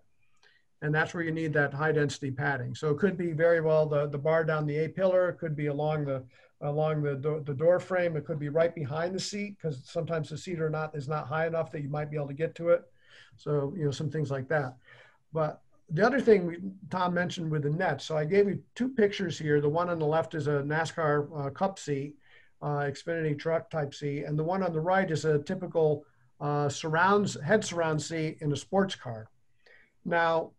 [0.83, 2.75] And that's where you need that high density padding.
[2.75, 5.57] So it could be very well the, the bar down the A pillar, it could
[5.57, 6.25] be along the
[6.63, 8.17] along the, the door frame.
[8.17, 11.27] It could be right behind the seat because sometimes the seat or not is not
[11.27, 12.85] high enough that you might be able to get to it.
[13.37, 14.77] So, you know, some things like that.
[15.33, 16.59] But the other thing we,
[16.91, 19.61] Tom mentioned with the nets, so I gave you two pictures here.
[19.61, 22.17] The one on the left is a NASCAR uh, Cup seat,
[22.63, 26.05] uh, Xfinity truck type seat, and the one on the right is a typical
[26.41, 29.29] uh, surrounds head surround seat in a sports car.
[30.05, 30.53] Now,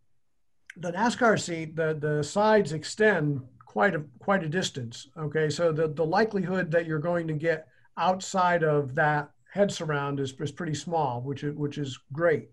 [0.77, 3.41] the NASCAR seat, the the sides extend
[3.77, 5.07] quite a quite a distance.
[5.15, 10.19] Okay, so the the likelihood that you're going to get outside of that head surround
[10.19, 12.49] is, is pretty small, which is which is great.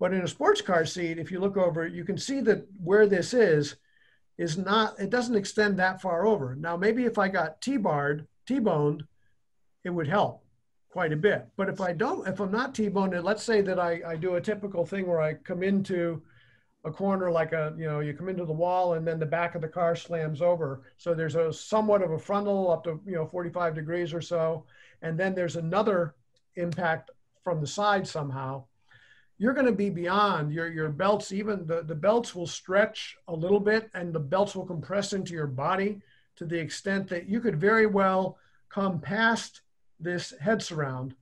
[0.00, 3.06] But in a sports car seat, if you look over, you can see that where
[3.06, 3.76] this is,
[4.38, 6.56] is not, it doesn't extend that far over.
[6.56, 9.04] Now, maybe if I got T-barred, T-boned,
[9.84, 10.44] it would help
[10.90, 11.46] quite a bit.
[11.56, 14.40] But if I don't, if I'm not T-boned, let's say that I, I do a
[14.40, 16.22] typical thing where I come into
[16.86, 19.54] a corner like a, you know, you come into the wall and then the back
[19.54, 20.82] of the car slams over.
[20.96, 24.64] So there's a somewhat of a frontal up to, you know, 45 degrees or so.
[25.02, 26.14] And then there's another
[26.54, 27.10] impact
[27.42, 28.64] from the side somehow
[29.38, 31.32] you're going to be beyond your, your belts.
[31.32, 35.34] Even the, the belts will stretch a little bit and the belts will compress into
[35.34, 36.00] your body
[36.36, 39.62] to the extent that you could very well come past
[40.00, 41.14] this head surround.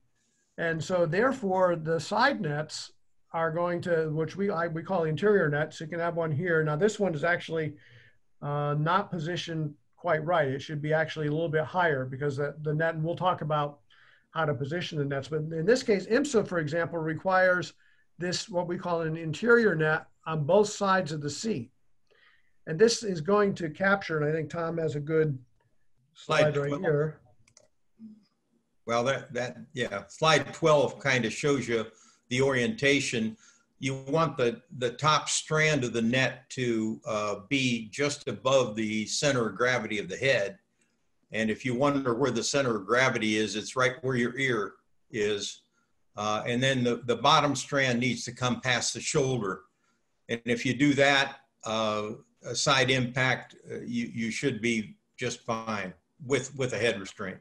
[0.59, 2.93] And so therefore the side nets
[3.35, 5.81] are going to, which we, I, we call interior nets.
[5.81, 6.63] You can have one here.
[6.63, 7.75] Now this one is actually
[8.41, 10.49] uh, not positioned quite right.
[10.49, 13.43] It should be actually a little bit higher because the, the net, and we'll talk
[13.43, 13.81] about
[14.31, 15.29] how to position the nets.
[15.29, 17.73] But in this case, IMSA, for example, requires
[18.19, 21.73] this, what we call an interior net on both sides of the seat.
[22.69, 25.37] And this is going to capture, and I think Tom has a good
[26.15, 26.83] slide, slide right 12.
[26.83, 27.21] here.
[28.87, 31.87] Well, that, that, yeah, slide 12 kind of shows you
[32.29, 33.37] the orientation.
[33.81, 39.07] You want the, the top strand of the net to uh, be just above the
[39.07, 40.59] center of gravity of the head.
[41.33, 44.75] And if you wonder where the center of gravity is, it's right where your ear
[45.11, 45.63] is.
[46.17, 49.63] Uh, and then the, the bottom strand needs to come past the shoulder.
[50.29, 52.11] And if you do that, uh,
[52.45, 55.93] a side impact, uh, you, you should be just fine
[56.25, 57.39] with, with a head restraint.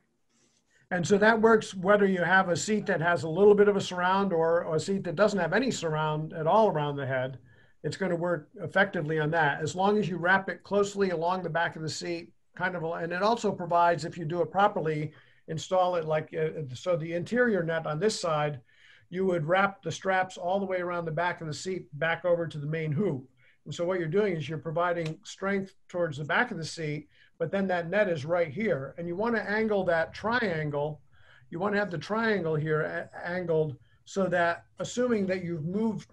[0.93, 3.75] And so that works whether you have a seat that has a little bit of
[3.75, 7.08] a surround or, or a seat that doesn't have any surround at all around the
[7.08, 7.39] head.
[7.84, 11.41] It's going to work effectively on that as long as you wrap it closely along
[11.41, 12.84] the back of the seat, kind of.
[12.84, 15.13] And it also provides, if you do it properly,
[15.47, 18.62] install it like uh, so the interior net on this side
[19.10, 22.23] you would wrap the straps all the way around the back of the seat back
[22.23, 23.27] over to the main hoop
[23.65, 27.10] and so what you're doing is you're providing strength towards the back of the seat
[27.43, 31.01] but then that net is right here and you want to angle that triangle
[31.49, 33.75] you want to have the triangle here angled
[34.06, 36.10] so that assuming that you've moved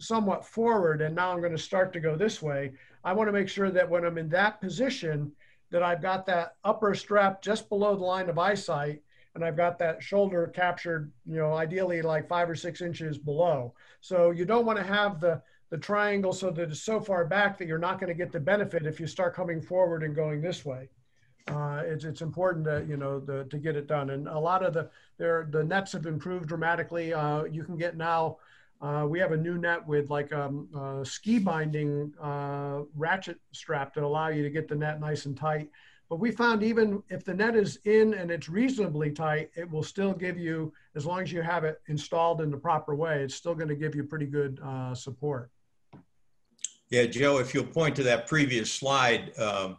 [0.00, 2.72] somewhat forward and now I'm going to start to go this way
[3.04, 5.30] I want to make sure that when I'm in that position
[5.70, 9.00] that I've got that upper strap just below the line of eyesight
[9.36, 13.74] and I've got that shoulder captured, you know, ideally like five or six inches below.
[14.00, 15.40] So you don't want to have the,
[15.74, 18.38] the triangle so that it's so far back that you're not going to get the
[18.38, 20.88] benefit if you start coming forward and going this way.
[21.48, 24.10] Uh, it's, it's important to, you know, the, to get it done.
[24.10, 27.12] And a lot of the, there, the nets have improved dramatically.
[27.12, 28.36] Uh, you can get now
[28.80, 33.94] uh, we have a new net with like um, uh, ski binding uh, ratchet strap
[33.94, 35.68] that allow you to get the net nice and tight.
[36.08, 39.82] But we found even if the net is in and it's reasonably tight, it will
[39.82, 43.34] still give you, as long as you have it installed in the proper way, it's
[43.34, 45.50] still going to give you pretty good uh, support.
[46.90, 49.78] Yeah, Joe, if you'll point to that previous slide, um,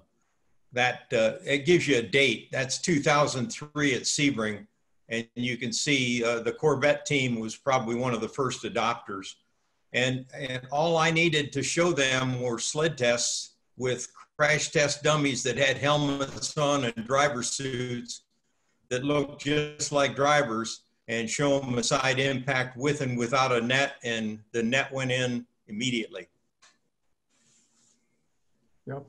[0.73, 2.49] that uh, it gives you a date.
[2.51, 4.67] That's 2003 at Sebring,
[5.09, 9.35] and you can see uh, the Corvette team was probably one of the first adopters.
[9.93, 15.43] And and all I needed to show them were sled tests with crash test dummies
[15.43, 18.23] that had helmets on and driver suits
[18.89, 23.61] that looked just like drivers and show them a side impact with and without a
[23.61, 26.27] net and the net went in immediately.
[28.87, 29.05] Yep.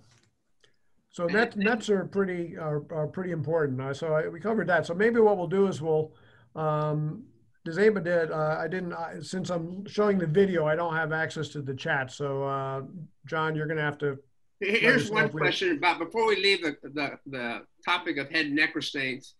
[1.10, 3.80] So net, nets are pretty are, are pretty important.
[3.80, 4.86] Uh, so I, we covered that.
[4.86, 6.12] So maybe what we'll do is we'll
[6.54, 7.24] um,
[7.64, 11.12] does anybody did uh, I didn't uh, since I'm showing the video I don't have
[11.12, 12.12] access to the chat.
[12.12, 12.82] So uh,
[13.26, 14.18] John, you're gonna have to.
[14.60, 18.74] Here's one question about before we leave the, the the topic of head and neck
[18.74, 19.34] restraints.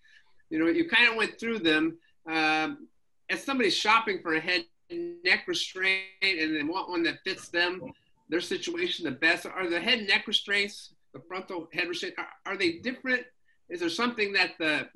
[0.51, 1.99] You know, you kind of went through them.
[2.27, 2.89] Um,
[3.29, 7.49] as somebody shopping for a head and neck restraint and they want one that fits
[7.49, 7.81] them,
[8.29, 12.53] their situation the best, are the head and neck restraints the frontal head restraint, are,
[12.53, 13.23] are they different?
[13.69, 14.89] Is there something that the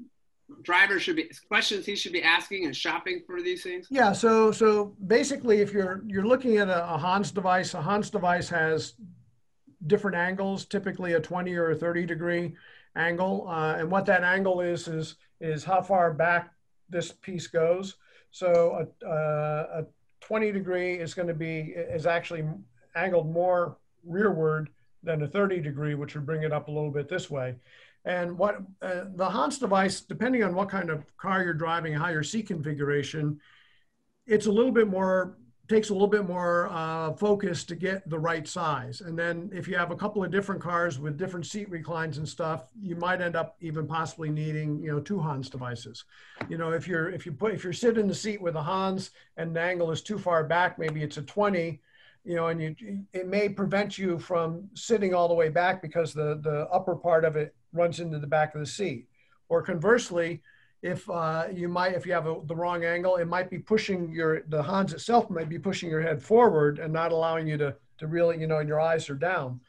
[0.62, 3.86] driver should be questions he should be asking and shopping for these things?
[3.90, 4.12] Yeah.
[4.12, 8.48] So so basically, if you're you're looking at a, a Hans device, a Hans device
[8.48, 8.94] has
[9.86, 12.54] different angles, typically a 20 or a 30 degree
[12.96, 16.52] angle, uh, and what that angle is is is how far back
[16.88, 17.96] this piece goes.
[18.30, 19.86] So a, a
[20.20, 22.44] 20 degree is going to be is actually
[22.94, 24.70] angled more rearward
[25.02, 27.56] than a 30 degree, which would bring it up a little bit this way.
[28.04, 32.08] And what uh, the Hans device, depending on what kind of car you're driving, how
[32.08, 33.40] your seat configuration,
[34.26, 35.36] it's a little bit more,
[35.68, 39.02] takes a little bit more uh, focus to get the right size.
[39.02, 42.26] And then if you have a couple of different cars with different seat reclines and
[42.26, 46.04] stuff, you might end up even possibly needing, you know, two Hans devices.
[46.48, 48.62] You know, if you're, if you put, if you're sitting in the seat with a
[48.62, 51.80] Hans and the angle is too far back, maybe it's a 20,
[52.24, 56.12] you know, and you, it may prevent you from sitting all the way back because
[56.12, 59.06] the, the upper part of it runs into the back of the seat.
[59.48, 60.42] Or conversely,
[60.82, 64.12] if uh, you might, if you have a, the wrong angle, it might be pushing
[64.12, 67.74] your, the Hans itself might be pushing your head forward and not allowing you to,
[67.98, 69.60] to really, you know, and your eyes are down.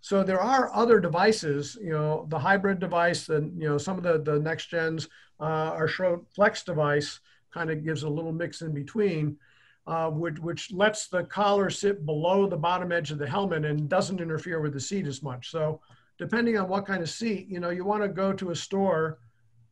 [0.00, 4.02] So there are other devices, you know, the hybrid device and, you know, some of
[4.02, 5.08] the, the NecksGens,
[5.40, 7.20] uh, our Schroth Flex device
[7.52, 9.36] kind of gives a little mix in between
[9.86, 13.88] uh, which, which lets the collar sit below the bottom edge of the helmet and
[13.88, 15.50] doesn't interfere with the seat as much.
[15.50, 15.80] So
[16.18, 19.18] depending on what kind of seat, you know, you want to go to a store.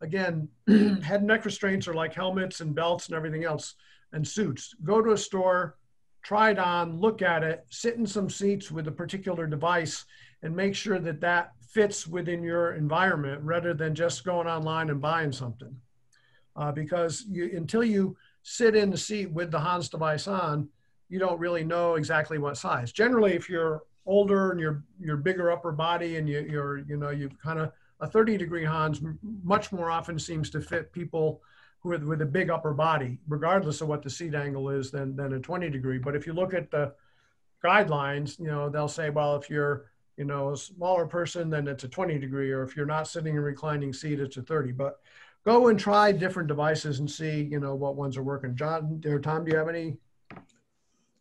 [0.00, 3.74] Again, head and neck restraints are like helmets and belts and everything else
[4.12, 4.74] and suits.
[4.82, 5.76] Go to a store,
[6.22, 10.04] try it on, look at it, sit in some seats with a particular device
[10.42, 15.00] and make sure that that fits within your environment rather than just going online and
[15.00, 15.74] buying something.
[16.56, 20.68] Uh, because you, until you sit in the seat with the Hans device on,
[21.08, 22.92] you don't really know exactly what size.
[22.92, 27.10] Generally, if you're older and you're you're bigger upper body and you, you're you know
[27.10, 29.02] you've kind of a 30 degree Hans
[29.44, 31.42] much more often seems to fit people
[31.84, 35.34] with with a big upper body, regardless of what the seat angle is, than than
[35.34, 35.98] a 20 degree.
[35.98, 36.92] But if you look at the
[37.64, 41.84] guidelines, you know they'll say, well, if you're you know a smaller person, then it's
[41.84, 44.72] a 20 degree, or if you're not sitting in a reclining seat, it's a 30.
[44.72, 44.98] But
[45.44, 48.54] go and try different devices and see, you know, what ones are working.
[48.54, 49.96] John or Tom, do you have any?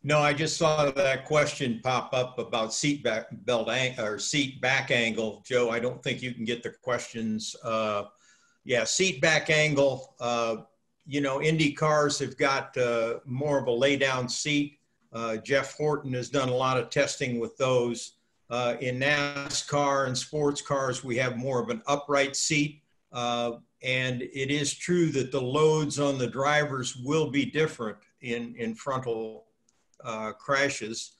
[0.01, 4.91] No, I just saw that question pop up about seat back belt or seat back
[4.91, 5.43] angle.
[5.45, 7.55] Joe, I don't think you can get the questions.
[7.63, 8.05] Uh,
[8.63, 10.15] yeah, seat back angle.
[10.19, 10.57] Uh,
[11.05, 14.79] you know, Indy cars have got uh, more of a lay down seat.
[15.11, 18.13] Uh, Jeff Horton has done a lot of testing with those.
[18.49, 22.81] Uh, in NASCAR and sports cars, we have more of an upright seat.
[23.11, 28.55] Uh, and it is true that the loads on the drivers will be different in,
[28.57, 29.45] in frontal
[30.03, 31.13] uh, crashes.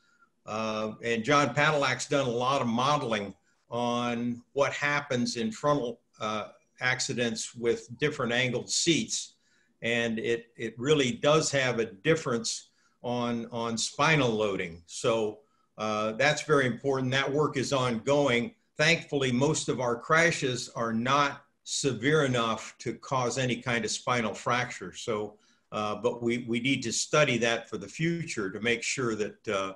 [0.45, 3.33] Uh, and John Patalak's done a lot of modeling
[3.69, 6.49] on what happens in frontal uh,
[6.81, 9.35] accidents with different angled seats.
[9.81, 12.69] And it, it really does have a difference
[13.03, 14.81] on, on spinal loading.
[14.85, 15.39] So
[15.77, 17.11] uh, that's very important.
[17.11, 18.53] That work is ongoing.
[18.77, 24.33] Thankfully, most of our crashes are not severe enough to cause any kind of spinal
[24.33, 24.91] fracture.
[24.91, 25.35] So,
[25.71, 29.47] uh, but we, we need to study that for the future to make sure that,
[29.47, 29.73] uh,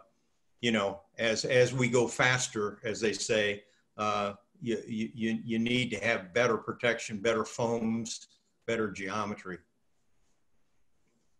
[0.61, 3.63] you know, as, as we go faster, as they say,
[3.97, 8.25] uh, you, you, you need to have better protection, better foams,
[8.65, 9.59] better geometry.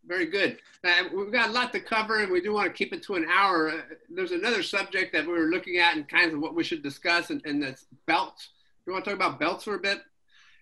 [0.06, 0.60] Very good.
[0.84, 3.16] Uh, we've got a lot to cover and we do want to keep it to
[3.16, 3.72] an hour.
[3.72, 6.84] Uh, there's another subject that we were looking at and kind of what we should
[6.84, 8.50] discuss and, and that's belts.
[8.86, 10.04] Do you want to talk about belts for a bit?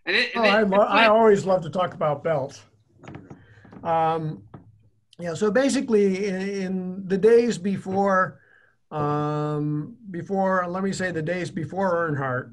[0.05, 2.61] And it, oh, I, lo- I always love to talk about belts.
[3.83, 4.43] Um,
[5.19, 8.39] yeah, so basically, in, in the days before,
[8.89, 12.51] um, before let me say the days before Earnhardt,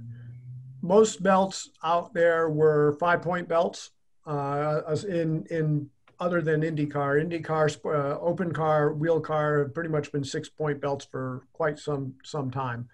[0.83, 3.91] most belts out there were five point belts
[4.27, 5.89] uh, in in
[6.21, 7.25] other than IndyCar.
[7.25, 11.79] IndyCar, uh, open car, wheel car have pretty much been six point belts for quite
[11.79, 12.89] some some time.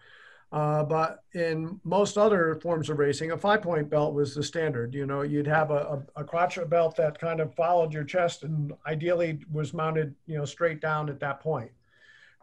[0.54, 4.94] Uh, but in most other forms of racing, a five point belt was the standard.
[4.94, 8.44] You know, you'd have a, a, a crotch belt that kind of followed your chest
[8.44, 11.72] and ideally was mounted, you know, straight down at that point.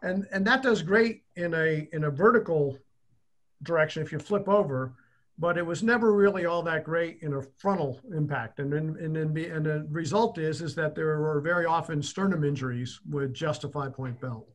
[0.02, 2.76] And, and that does great in a, in a vertical
[3.62, 4.92] direction if you flip over,
[5.38, 8.58] but it was never really all that great in a frontal impact.
[8.58, 12.44] And and then be, and the result is, is that there were very often sternum
[12.44, 14.46] injuries with just a five point belt.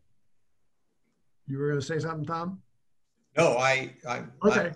[1.47, 2.61] You were going to say something, Tom?
[3.37, 4.69] No, I, I, Okay.
[4.69, 4.73] I-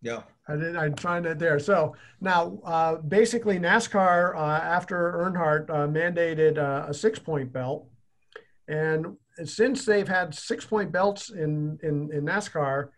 [0.00, 0.74] yeah, I did.
[0.74, 1.60] I'm it there.
[1.60, 7.86] So now, uh, basically, NASCAR uh, after Earnhardt uh, mandated uh, a six-point belt,
[8.66, 12.88] and since they've had six-point belts in, in in NASCAR,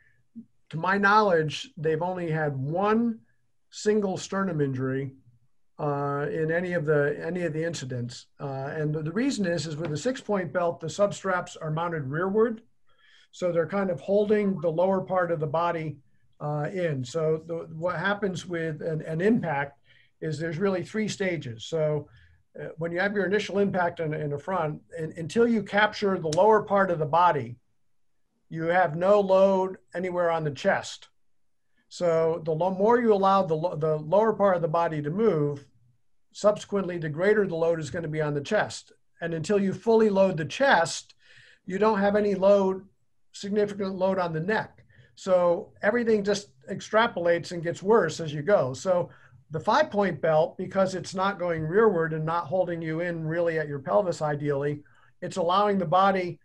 [0.70, 3.18] to my knowledge, they've only had one
[3.70, 5.12] single sternum injury
[5.78, 8.28] uh, in any of the any of the incidents.
[8.40, 12.04] Uh, and the, the reason is is with a six-point belt, the substraps are mounted
[12.06, 12.62] rearward,
[13.34, 15.96] so they're kind of holding the lower part of the body
[16.40, 17.04] uh, in.
[17.04, 19.80] So the, what happens with an, an, impact
[20.20, 21.64] is there's really three stages.
[21.64, 22.08] So
[22.56, 26.16] uh, when you have your initial impact in, in the front, and, until you capture
[26.16, 27.56] the lower part of the body,
[28.50, 31.08] you have no load anywhere on the chest.
[31.88, 35.66] So the more you allow the, the lower part of the body to move,
[36.30, 38.92] subsequently, the greater the load is going to be on the chest.
[39.20, 41.14] And until you fully load the chest,
[41.66, 42.84] you don't have any load,
[43.34, 44.84] significant load on the neck.
[45.16, 48.72] So everything just extrapolates and gets worse as you go.
[48.72, 49.10] So
[49.50, 53.58] the five point belt, because it's not going rearward and not holding you in really
[53.58, 54.82] at your pelvis ideally,
[55.20, 56.38] it's allowing the body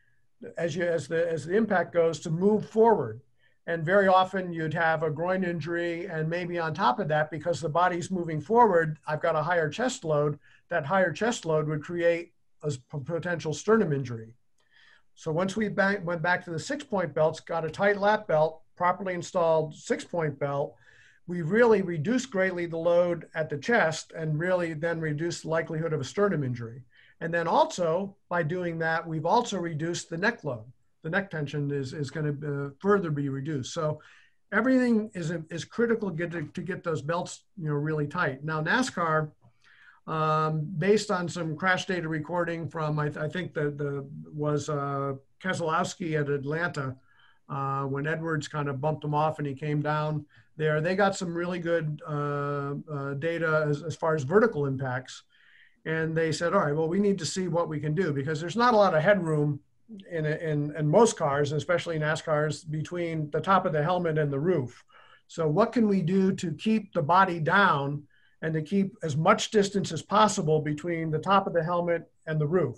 [0.58, 3.22] as you as the as the impact goes to move forward.
[3.68, 7.62] And very often you'd have a groin injury, and maybe on top of that, because
[7.62, 10.40] the body's moving forward, I've got a higher chest load.
[10.70, 12.34] That higher chest load would create
[12.64, 14.34] a potential sternum injury.
[15.20, 18.62] So once we went back to the six point belts, got a tight lap belt,
[18.78, 20.76] properly installed six point belt,
[21.28, 25.92] we really reduced greatly the load at the chest and really then reduced the likelihood
[25.92, 26.84] of a sternum injury.
[27.20, 30.64] And then also by doing that, we've also reduced the neck load.
[31.04, 33.74] The neck tension is, is going to uh, further be reduced.
[33.74, 34.00] So
[34.54, 38.46] everything is, is critical to get, to, to get those belts, you know, really tight.
[38.46, 39.32] Now NASCAR,
[40.10, 43.92] um, based on some crash data recording from I, th I think the the
[44.34, 46.96] was uh, Keselowski at Atlanta
[47.48, 50.26] uh, when Edwards kind of bumped him off and he came down
[50.58, 50.82] there.
[50.82, 55.24] They got some really good uh, uh, data as, as far as vertical impacts,
[55.86, 58.42] and they said, all right, well we need to see what we can do because
[58.42, 59.60] there's not a lot of headroom
[60.10, 64.40] in in, in most cars, especially NASCARs, between the top of the helmet and the
[64.40, 64.84] roof.
[65.28, 68.09] So what can we do to keep the body down?
[68.42, 72.40] And to keep as much distance as possible between the top of the helmet and
[72.40, 72.78] the roof.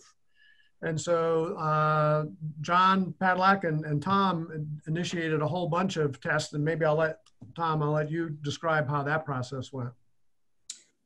[0.82, 2.26] And so uh,
[2.62, 7.20] John Patalak and, and Tom initiated a whole bunch of tests, and maybe I'll let
[7.56, 9.92] Tom, I'll let you describe how that process went.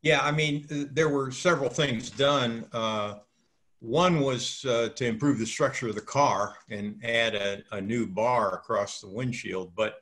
[0.01, 2.65] Yeah, I mean, there were several things done.
[2.71, 3.15] Uh,
[3.79, 8.07] one was uh, to improve the structure of the car and add a, a new
[8.07, 9.73] bar across the windshield.
[9.75, 9.95] But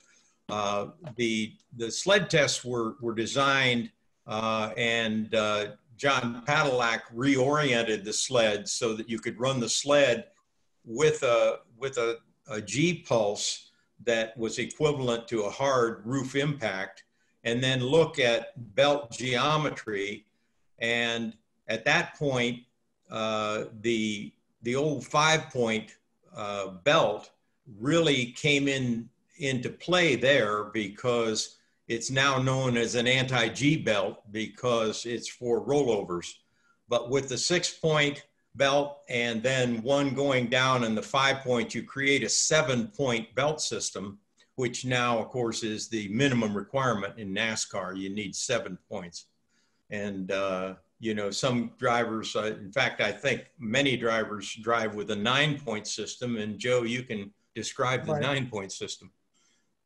[0.49, 3.91] uh, the the sled tests were were designed
[4.27, 5.67] and uh,
[5.97, 10.25] John Patalak reoriented the sled so that you could run the sled
[10.85, 12.17] with a with a,
[12.49, 13.69] a G pulse
[14.05, 17.03] that was equivalent to a hard roof impact,
[17.43, 20.25] and then look at belt geometry.
[20.79, 21.33] And
[21.67, 22.59] at that point,
[23.09, 24.31] uh, the
[24.63, 25.95] the old five point
[26.35, 27.31] uh, belt
[27.79, 31.57] really came in into play there because
[31.87, 36.33] it's now known as an anti-G belt because it's for rollovers.
[36.87, 38.23] But with the six point
[38.55, 43.33] belt and then one going down and the five point, you create a seven point
[43.35, 44.19] belt system,
[44.55, 47.97] which now, of course, is the minimum requirement in NASCAR.
[47.97, 49.25] You need seven points.
[49.89, 55.11] And, uh, you know, some drivers, uh, in fact, I think many drivers drive with
[55.11, 56.37] a nine point system.
[56.37, 58.21] And Joe, you can describe the right.
[58.21, 59.11] nine point system.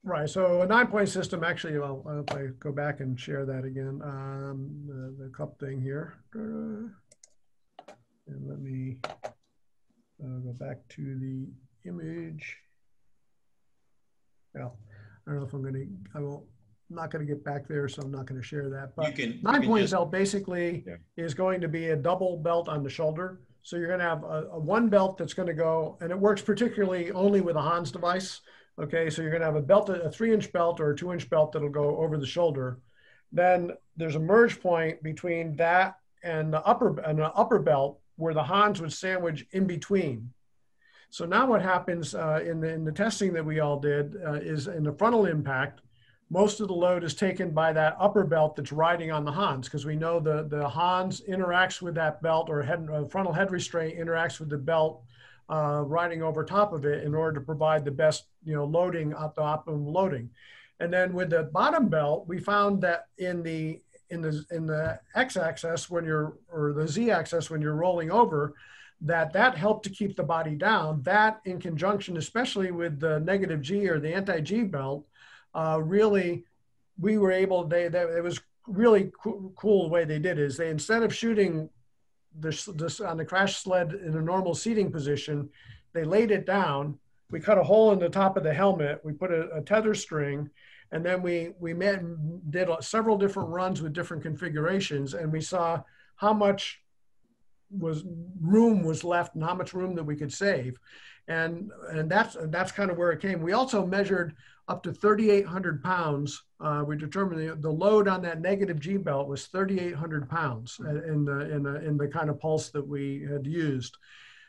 [0.08, 0.30] Right.
[0.30, 1.43] So a nine-point system.
[1.43, 5.82] Actually, I'll, if I go back and share that again, um, the, the, cup thing
[5.82, 6.89] here, and
[8.47, 12.55] let me uh, go back to the image.
[14.55, 14.78] Well,
[15.28, 15.88] I don't know if I'm going to.
[16.18, 16.47] I will.
[16.89, 18.95] I'm not going to get back there, so I'm not going to share that.
[18.95, 20.95] But can, nine-point just, belt basically yeah.
[21.18, 23.41] is going to be a double belt on the shoulder.
[23.62, 26.18] So you're going to have a, a one belt that's going to go, and it
[26.18, 28.39] works particularly only with a Hans device
[28.80, 31.11] Okay, so you're going to have a belt, a three inch belt or a two
[31.11, 32.80] inch belt that'll go over the shoulder.
[33.32, 38.34] Then there's a merge point between that and the upper and the upper belt where
[38.34, 40.32] the Hans would sandwich in between.
[41.09, 44.34] So now what happens uh, in, the, in the testing that we all did uh,
[44.34, 45.82] is in the frontal impact,
[46.30, 49.67] most of the load is taken by that upper belt that's riding on the Hans
[49.67, 53.51] because we know the, the Hans interacts with that belt or head, uh, frontal head
[53.51, 55.03] restraint interacts with the belt
[55.50, 59.14] uh, riding over top of it in order to provide the best you know loading
[59.14, 60.30] at the optimum loading.
[60.80, 65.00] And then with the bottom belt, we found that in the in the in the
[65.16, 68.54] x-axis when you're or the z-axis when you're rolling over,
[69.02, 71.02] that that helped to keep the body down.
[71.04, 75.06] That in conjunction, especially with the negative G or the anti-G belt,
[75.54, 76.45] uh, really
[77.00, 77.64] we were able.
[77.64, 81.16] They that it was really co- cool the way they did is they instead of
[81.16, 81.70] shooting
[82.39, 85.49] this, this on the crash sled in a normal seating position,
[85.93, 86.97] they laid it down.
[87.31, 89.01] We cut a hole in the top of the helmet.
[89.03, 90.49] We put a, a tether string,
[90.91, 92.01] and then we we met,
[92.49, 95.81] did uh, several different runs with different configurations, and we saw
[96.15, 96.81] how much
[97.69, 98.05] was
[98.39, 100.79] room was left and how much room that we could save,
[101.27, 103.41] and and that's that's kind of where it came.
[103.41, 104.35] We also measured
[104.68, 106.43] up to 3,800 pounds.
[106.59, 111.24] Uh, we determined the, the, load on that negative G belt was 3,800 pounds in
[111.24, 113.97] the, in, the, in the kind of pulse that we had used.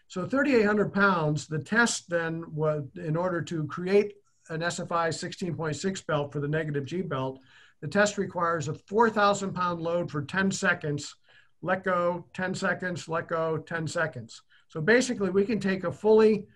[0.08, 4.14] So 3,800 pounds, the test then was in order to create
[4.48, 7.40] an SFI 16.6 belt for the negative G belt,
[7.80, 11.14] the test requires a 4,000 pound load for 10 seconds,
[11.62, 14.42] let go, 10 seconds, let go, 10 seconds.
[14.68, 16.46] So basically we can take a fully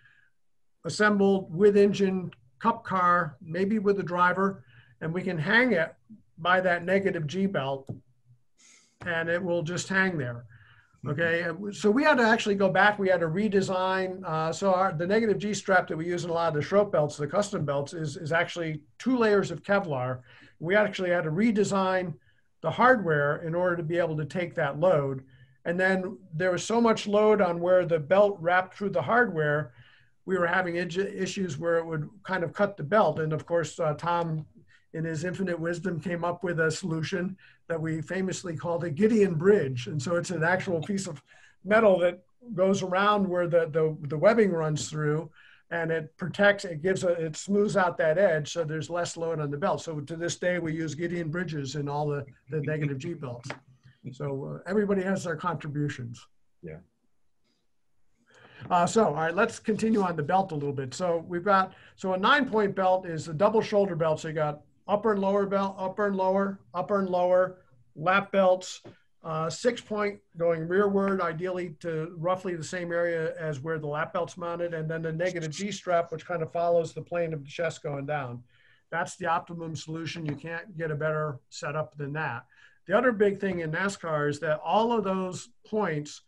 [0.85, 2.31] assembled with engine
[2.63, 4.65] cup car, maybe with the driver,
[5.01, 5.95] and we can hang it
[6.39, 7.91] by that negative G belt
[9.07, 10.45] and it will just hang there.
[11.09, 12.97] Okay, so we had to actually go back.
[12.97, 14.23] We had to redesign.
[14.25, 16.61] Uh, so our, the negative G strap that we use in a lot of the
[16.61, 20.21] Schroth belts, the custom belts, is, is actually two layers of Kevlar.
[20.61, 22.15] We actually had to redesign
[22.61, 25.25] the hardware in order to be able to take that load.
[25.65, 29.73] And then there was so much load on where the belt wrapped through the hardware
[30.25, 33.19] we were having issues where it would kind of cut the belt.
[33.19, 34.47] And of course, uh, Tom,
[34.95, 37.37] in his infinite wisdom, came up with a solution
[37.69, 39.87] that we famously called a Gideon bridge.
[39.87, 41.23] And so it's an actual piece of
[41.65, 42.23] metal that
[42.55, 45.31] goes around where the, the, the webbing runs through
[45.71, 49.41] and it protects, it gives a, it smooths out that edge so there's less load
[49.41, 49.81] on the belt.
[49.81, 53.49] So to this day, we use Gideon bridges in all the, the negative G belts.
[54.13, 56.27] So uh, everybody has their contributions.
[56.63, 56.79] Yeah.
[58.71, 60.95] Uh, so, all right, let's continue on the belt a little bit.
[60.95, 64.21] So we've got, so a nine point belt is a double shoulder belt.
[64.21, 67.59] So you got upper and lower belt, upper and lower, upper and lower,
[67.97, 68.83] lap belts,
[69.25, 74.13] uh, six point going rearward, ideally to roughly the same area as where the lap
[74.13, 77.43] belt's mounted, and then the negative G strap, which kind of follows the plane of
[77.43, 78.43] the chest going down.
[78.91, 80.27] That's the optimum solution.
[80.27, 82.45] You can't get a better setup than that.
[82.87, 86.23] The other big thing in NASCAR is that all of those points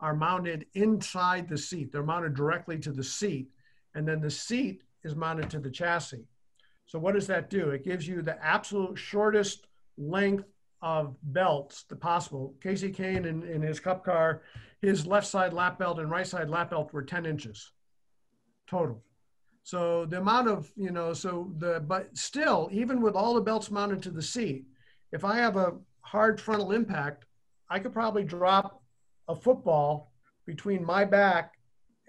[0.00, 1.92] are mounted inside the seat.
[1.92, 3.48] They're mounted directly to the seat,
[3.94, 6.24] and then the seat is mounted to the chassis.
[6.86, 7.70] So what does that do?
[7.70, 9.66] It gives you the absolute shortest
[9.96, 10.44] length
[10.82, 12.54] of belts the possible.
[12.60, 14.42] Kasey Kahne in, in his cup car,
[14.82, 17.72] his left side lap belt and right side lap belt were 10 inches
[18.66, 19.02] total.
[19.62, 23.70] So the amount of, you know, so the, but still, even with all the belts
[23.70, 24.64] mounted to the seat,
[25.12, 27.24] if I have a hard frontal impact,
[27.68, 28.82] I could probably drop
[29.28, 30.12] a football
[30.46, 31.54] between my back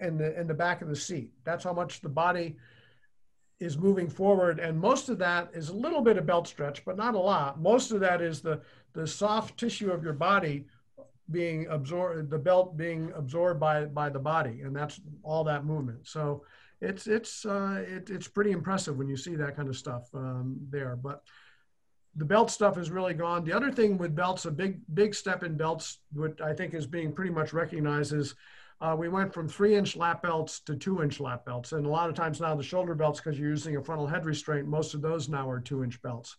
[0.00, 1.32] and the and the back of the seat.
[1.44, 2.56] That's how much the body
[3.60, 6.96] is moving forward, and most of that is a little bit of belt stretch, but
[6.96, 7.60] not a lot.
[7.60, 8.60] Most of that is the
[8.92, 10.66] the soft tissue of your body
[11.30, 16.06] being absorbed, the belt being absorbed by by the body, and that's all that movement.
[16.06, 16.44] So
[16.80, 20.58] it's it's uh, it, it's pretty impressive when you see that kind of stuff um,
[20.70, 20.96] there.
[20.96, 21.22] But
[22.18, 23.44] the belt stuff has really gone.
[23.44, 26.86] The other thing with belts, a big big step in belts, what I think is
[26.86, 28.34] being pretty much recognized is
[28.80, 31.72] uh, we went from three inch lap belts to two inch lap belts.
[31.72, 34.26] And a lot of times now the shoulder belts, because you're using a frontal head
[34.26, 36.36] restraint, most of those now are two inch belts.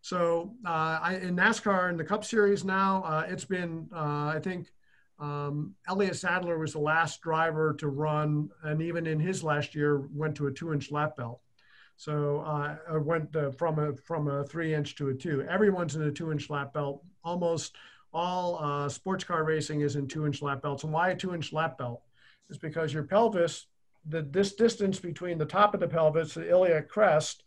[0.00, 4.40] So uh, I, in NASCAR in the Cup Series now, uh, it's been, uh, I
[4.42, 4.72] think,
[5.20, 10.08] um, Elliott Sadler was the last driver to run, and even in his last year,
[10.12, 11.40] went to a two inch lap belt.
[11.96, 15.42] So uh, I went uh, from a from a three inch to a two.
[15.42, 17.04] Everyone's in a two inch lap belt.
[17.24, 17.76] Almost
[18.12, 20.84] all uh, sports car racing is in two inch lap belts.
[20.84, 22.02] And why a two inch lap belt?
[22.50, 23.66] Is because your pelvis,
[24.06, 27.44] the this distance between the top of the pelvis, the iliac crest,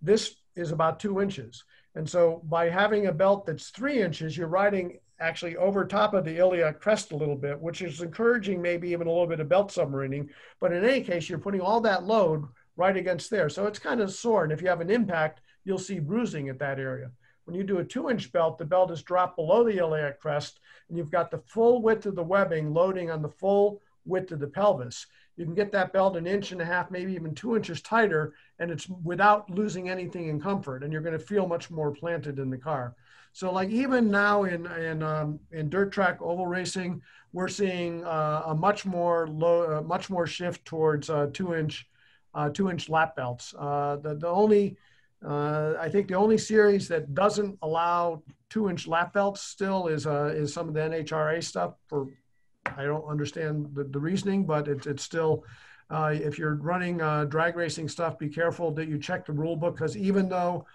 [0.00, 1.64] this is about two inches.
[1.94, 6.24] And so by having a belt that's three inches, you're riding actually over top of
[6.24, 9.48] the iliac crest a little bit, which is encouraging maybe even a little bit of
[9.48, 10.28] belt submarining.
[10.60, 12.44] But in any case, you're putting all that load
[12.82, 13.48] right against there.
[13.48, 14.42] So it's kind of sore.
[14.42, 17.10] And if you have an impact, you'll see bruising at that area.
[17.44, 20.60] When you do a two inch belt, the belt is dropped below the iliac crest
[20.88, 24.40] and you've got the full width of the webbing loading on the full width of
[24.40, 25.06] the pelvis.
[25.36, 28.34] You can get that belt an inch and a half, maybe even two inches tighter,
[28.58, 30.82] and it's without losing anything in comfort.
[30.82, 32.94] And you're going to feel much more planted in the car.
[33.32, 37.00] So like even now in in um, in dirt track oval racing,
[37.32, 41.88] we're seeing uh, a much more low, uh, much more shift towards uh, two inch,
[42.52, 43.54] two inch lap belts.
[43.58, 44.76] Uh, the the only
[45.26, 50.06] uh, I think the only series that doesn't allow two inch lap belts still is
[50.06, 52.08] is some of the NHRA stuff for
[52.76, 55.44] I don't understand the, the reasoning, but it's it's still
[55.90, 59.96] if you're running drag racing stuff, be careful that you check the rule book because
[59.96, 60.66] even though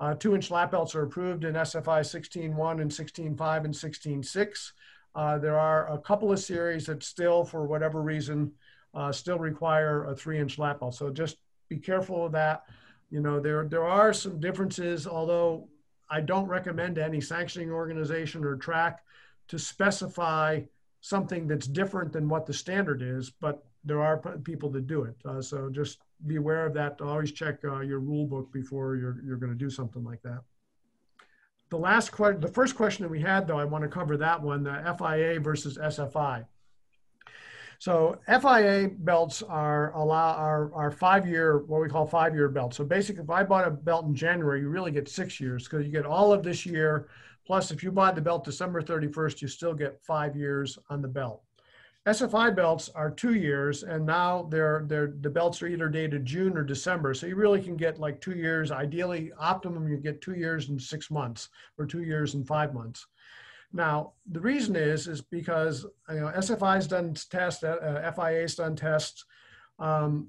[0.00, 4.72] uh, two inch lap belts are approved in SFI 16.1 and 16.5 and 16.6.
[5.14, 8.52] Uh, there are a couple of series that still, for whatever reason,
[8.98, 10.94] uh, still require a three inch lap belt.
[10.94, 11.36] So just
[11.68, 12.64] be careful of that.
[13.10, 15.68] You know, there, there are some differences, although
[16.10, 19.04] I don't recommend any sanctioning organization or track
[19.48, 20.62] to specify
[21.00, 25.14] something that's different than what the standard is, but there are people that do it.
[25.24, 27.00] Uh, so just be aware of that.
[27.00, 30.40] Always check uh, your rule book before you're, you're going to do something like that.
[31.70, 34.42] The last question, the first question that we had though, I want to cover that
[34.42, 36.44] one, the FIA versus SFI.
[37.78, 42.76] So FIA belts are allow are, are five year what we call five year belts.
[42.76, 45.86] So basically, if I bought a belt in January, you really get six years because
[45.86, 47.08] you get all of this year.
[47.46, 51.08] Plus, if you buy the belt December 31st, you still get five years on the
[51.08, 51.42] belt.
[52.06, 56.56] SFI belts are two years, and now they're, they're, the belts are either dated June
[56.56, 57.12] or December.
[57.14, 58.70] So you really can get like two years.
[58.70, 63.06] Ideally, optimum, you get two years and six months or two years and five months.
[63.72, 69.24] Now, the reason is, is because you know, SFI's done tests, uh, FIA's done tests.
[69.78, 70.28] Um,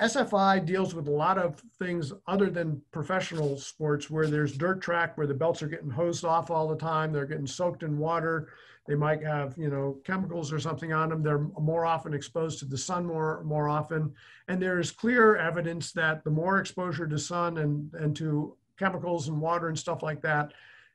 [0.00, 5.16] SFI deals with a lot of things other than professional sports where there's dirt track
[5.16, 7.12] where the belts are getting hosed off all the time.
[7.12, 8.48] They're getting soaked in water.
[8.86, 11.22] They might have, you know, chemicals or something on them.
[11.22, 14.14] They're more often exposed to the sun more, more often.
[14.48, 19.40] And there's clear evidence that the more exposure to sun and, and to chemicals and
[19.40, 20.52] water and stuff like that,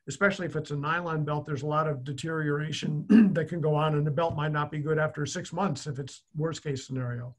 [0.07, 3.95] especially if it's a nylon belt, there's a lot of deterioration that can go on
[3.95, 7.35] and the belt might not be good after six months if it's worst case scenario.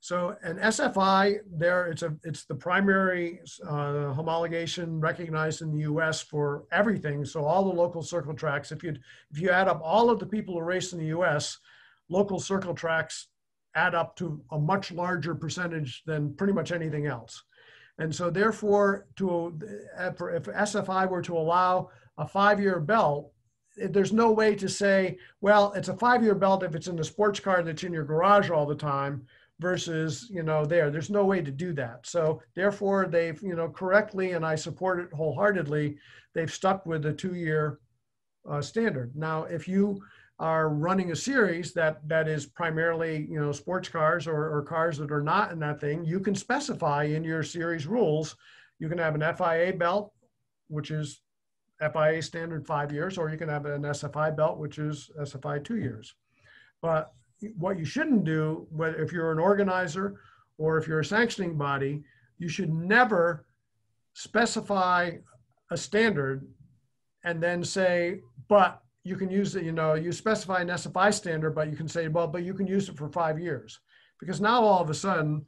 [0.00, 6.22] So an SFI, there it's a it's the primary uh, homologation recognized in the U.S.
[6.22, 7.24] for everything.
[7.24, 8.70] So all the local circle tracks.
[8.70, 8.94] If you
[9.32, 11.58] if you add up all of the people who race in the U.S.,
[12.08, 13.26] local circle tracks
[13.74, 17.42] add up to a much larger percentage than pretty much anything else.
[17.98, 19.58] And so therefore, to
[19.98, 23.32] if SFI were to allow a five-year belt,
[23.76, 27.40] there's no way to say, well, it's a five-year belt if it's in the sports
[27.40, 29.26] car that's in your garage all the time
[29.60, 30.90] versus you know there.
[30.90, 32.06] There's no way to do that.
[32.06, 35.96] So therefore they've you know correctly and i support it wholeheartedly
[36.34, 37.80] they've stuck with the two year
[38.48, 39.14] uh, standard.
[39.16, 40.00] Now if you
[40.38, 44.98] are running a series that that is primarily you know sports cars or, or cars
[44.98, 48.36] that are not in that thing you can specify in your series rules.
[48.78, 50.12] You can have an fia belt
[50.68, 51.22] which is
[51.92, 55.76] fia standard five years or you can have an sfi belt which is sfi two
[55.76, 56.14] years.
[56.80, 57.12] But
[57.56, 60.20] what you shouldn't do, whether if you're an organizer
[60.56, 62.02] or if you're a sanctioning body,
[62.38, 63.44] you should never
[64.14, 65.12] specify
[65.70, 66.46] a standard
[67.24, 71.54] and then say, but you can use it, you know, you specify an SFI standard,
[71.54, 73.80] but you can say, well, but you can use it for five years.
[74.20, 75.46] Because now all of a sudden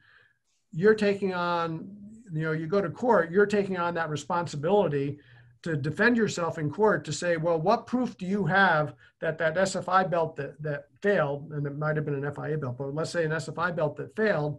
[0.72, 1.90] you're taking on,
[2.32, 5.18] you know, you go to court, you're taking on that responsibility
[5.62, 9.56] to defend yourself in court to say, well, what proof do you have that that
[9.56, 13.10] SFI belt that, that failed, and it might have been an FIA belt, but let's
[13.10, 14.58] say an SFI belt that failed,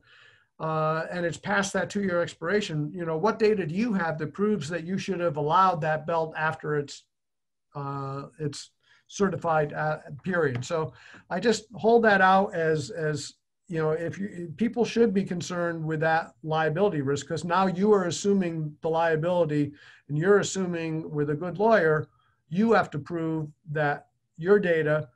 [0.60, 4.34] uh, and it's past that two-year expiration, you know, what data do you have that
[4.34, 7.04] proves that you should have allowed that belt after its
[7.74, 8.70] uh, its
[9.12, 10.64] certified uh, period?
[10.64, 10.94] So
[11.30, 13.34] I just hold that out as as
[13.68, 17.94] you know, if you, people should be concerned with that liability risk because now you
[17.94, 19.72] are assuming the liability
[20.10, 22.10] and you're assuming with a good lawyer,
[22.50, 24.08] you have to prove that
[24.38, 25.08] your data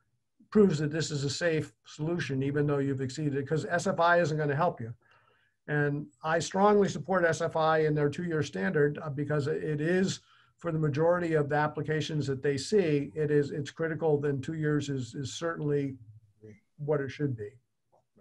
[0.51, 4.37] proves that this is a safe solution, even though you've exceeded it, because SFI isn't
[4.37, 4.93] going to help you.
[5.67, 10.21] And I strongly support SFI in their two-year standard uh, because it is,
[10.58, 14.20] for the majority of the applications that they see, it is it's critical.
[14.20, 15.95] Then two years is is certainly
[16.78, 17.49] what it should be.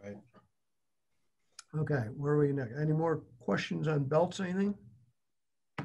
[0.03, 0.16] Right.
[1.76, 2.74] Okay, where are we next?
[2.78, 4.41] Any more questions on belts?
[4.41, 4.74] Anything?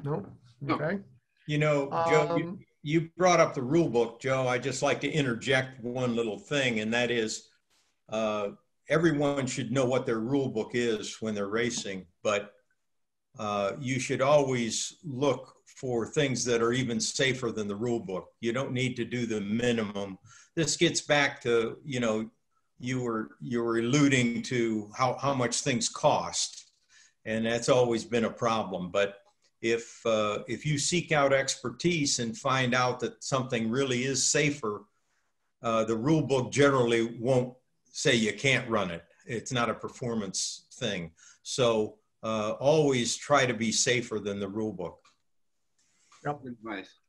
[0.04, 0.26] No.
[0.70, 1.00] Okay.
[1.48, 4.48] You know, Joe, you, Um, you brought up the rule book, Joe.
[4.48, 7.50] I just like to interject one little thing, and that is,
[8.10, 8.50] uh,
[8.88, 12.54] everyone should know what their rule book is when they're racing, but
[13.40, 18.30] uh, you should always look for things that are even safer than the rule book.
[18.42, 20.18] You don't need to do the minimum.
[20.56, 22.30] This gets back to, you know,
[22.80, 26.72] you were you were alluding to how, how much things cost.
[27.26, 28.90] And that's always been a problem.
[28.92, 29.16] But
[29.62, 34.84] if uh, if you seek out expertise and find out that something really is safer,
[35.62, 37.54] uh, the rule book generally won't
[37.92, 39.04] say you can't run it.
[39.26, 41.12] It's not a performance thing.
[41.44, 45.00] So uh, always try to be safer than the rule book.
[46.26, 46.42] Yep.
[46.46, 47.00] Advice.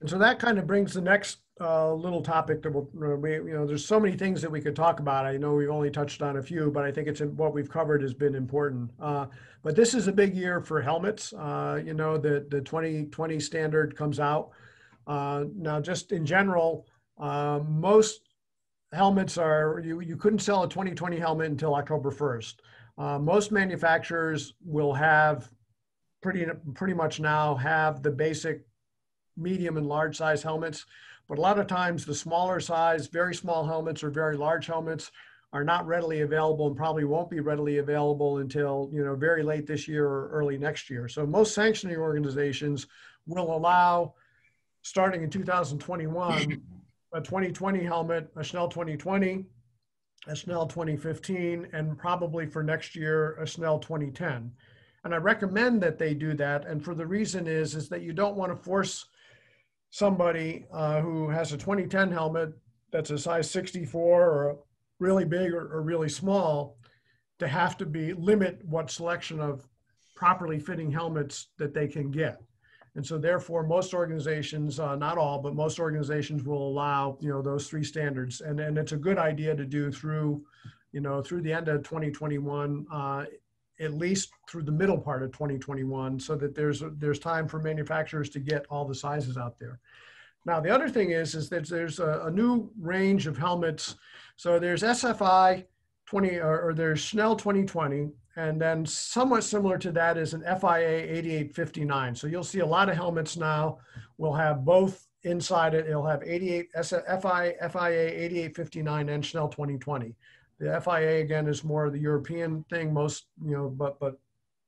[0.00, 3.34] And so that kind of brings the next uh, little topic that we'll, uh, we,
[3.34, 5.26] you know, there's so many things that we could talk about.
[5.26, 8.00] I know we've only touched on a few, but I think it's what we've covered
[8.00, 8.90] has been important.
[8.98, 9.26] Uh,
[9.62, 11.34] but this is a big year for helmets.
[11.34, 14.50] Uh, you know, the, the 2020 standard comes out.
[15.06, 16.86] Uh, now, just in general,
[17.18, 18.30] uh, most
[18.94, 22.54] helmets are, you, you couldn't sell a 2020 helmet until October 1st.
[23.20, 25.50] most manufacturers will have
[26.20, 28.64] pretty, pretty much now have the basic
[29.36, 30.86] medium and large size helmets.
[31.28, 35.12] But a lot of times the smaller size, very small helmets or very large helmets
[35.52, 39.66] are not readily available and probably won't be readily available until you know very late
[39.66, 41.08] this year or early next year.
[41.08, 42.86] So most sanctioning organizations
[43.26, 44.14] will allow,
[44.82, 46.62] starting in 2021,
[47.12, 49.44] a 2020 helmet, a Snell 2020,
[50.28, 54.52] a Snell 2015, and probably for next year a Snell 2010.
[55.04, 56.66] And I recommend that they do that.
[56.66, 59.06] And for the reason is, is that you don't want to force
[59.90, 62.52] somebody uh, who has a 2010 helmet
[62.92, 64.58] that's a size 64 or
[64.98, 66.76] really big or, or, really small
[67.38, 69.66] to have to be limit what selection of
[70.14, 72.42] properly fitting helmets that they can get.
[72.96, 77.40] And so therefore most organizations, uh, not all, but most organizations will allow, you know,
[77.40, 78.40] those three standards.
[78.40, 80.44] And, and it's a good idea to do through,
[80.92, 83.24] you know, through the end of 2021 uh,
[83.80, 88.28] at least through the middle part of 2021 so that there's there's time for manufacturers
[88.30, 89.80] to get all the sizes out there.
[90.44, 93.96] Now the other thing is is that there's a, a new range of helmets.
[94.36, 95.64] So there's SFI
[96.06, 101.04] 20 or, or, there's Snell 2020 and then somewhat similar to that is an FIA
[101.04, 102.14] 8859.
[102.14, 103.78] So you'll see a lot of helmets now
[104.18, 105.86] will have both inside it.
[105.86, 110.14] It'll have 88 FI, FIA 8859 and Snell 2020.
[110.60, 114.20] The FIA again is more the European thing, most you know, but but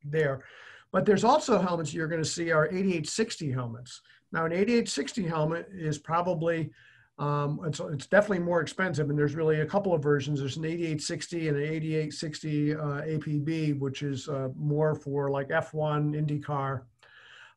[0.04, 0.42] there.
[0.90, 4.00] But there's also helmets you're going to see are 8860 helmets.
[4.32, 6.70] Now an 8860 helmet is probably
[7.18, 10.40] um, it's, it's definitely more expensive, and there's really a couple of versions.
[10.40, 16.16] There's an 8860 and an 8860 uh, APB, which is uh, more for like F1,
[16.16, 16.82] IndyCar.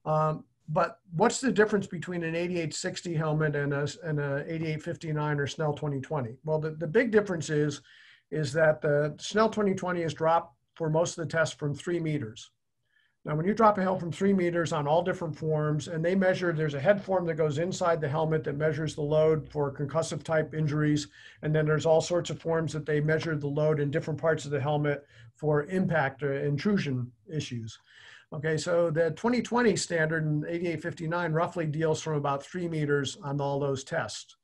[0.05, 5.47] Um, but what's the difference between an 8860 helmet and a, and a 8859 or
[5.47, 6.35] Snell 2020?
[6.43, 7.81] Well, the, the big difference is
[8.35, 12.51] is that the Snell 2020 is dropped for most of the tests from three meters.
[13.23, 16.13] Now, when you drop a helmet from three meters on all different forms, and they
[16.13, 19.73] measure, there's a head form that goes inside the helmet that measures the load for
[19.73, 21.07] concussive type injuries.
[21.41, 24.45] And then there's all sorts of forms that they measure the load in different parts
[24.45, 27.79] of the helmet for impact or intrusion issues.
[28.33, 33.59] Okay, so the 2020 standard in 8859 roughly deals from about three meters on all
[33.59, 34.35] those tests.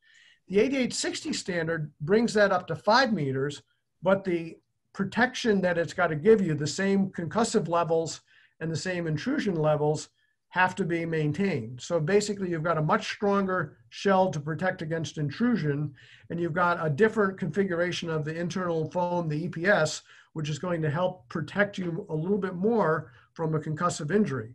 [0.48, 3.62] The 8860 standard brings that up to five meters,
[4.02, 4.58] but the
[4.94, 8.22] protection that it's got to give you, the same concussive levels
[8.60, 10.10] and the same intrusion levels
[10.50, 11.80] have to be maintained.
[11.82, 15.94] So basically you've got a much stronger shell to protect against intrusion,
[16.30, 20.02] and you've got a different configuration of the internal foam, the EPS,
[20.34, 24.54] which is going to help protect you a little bit more from a concussive injury.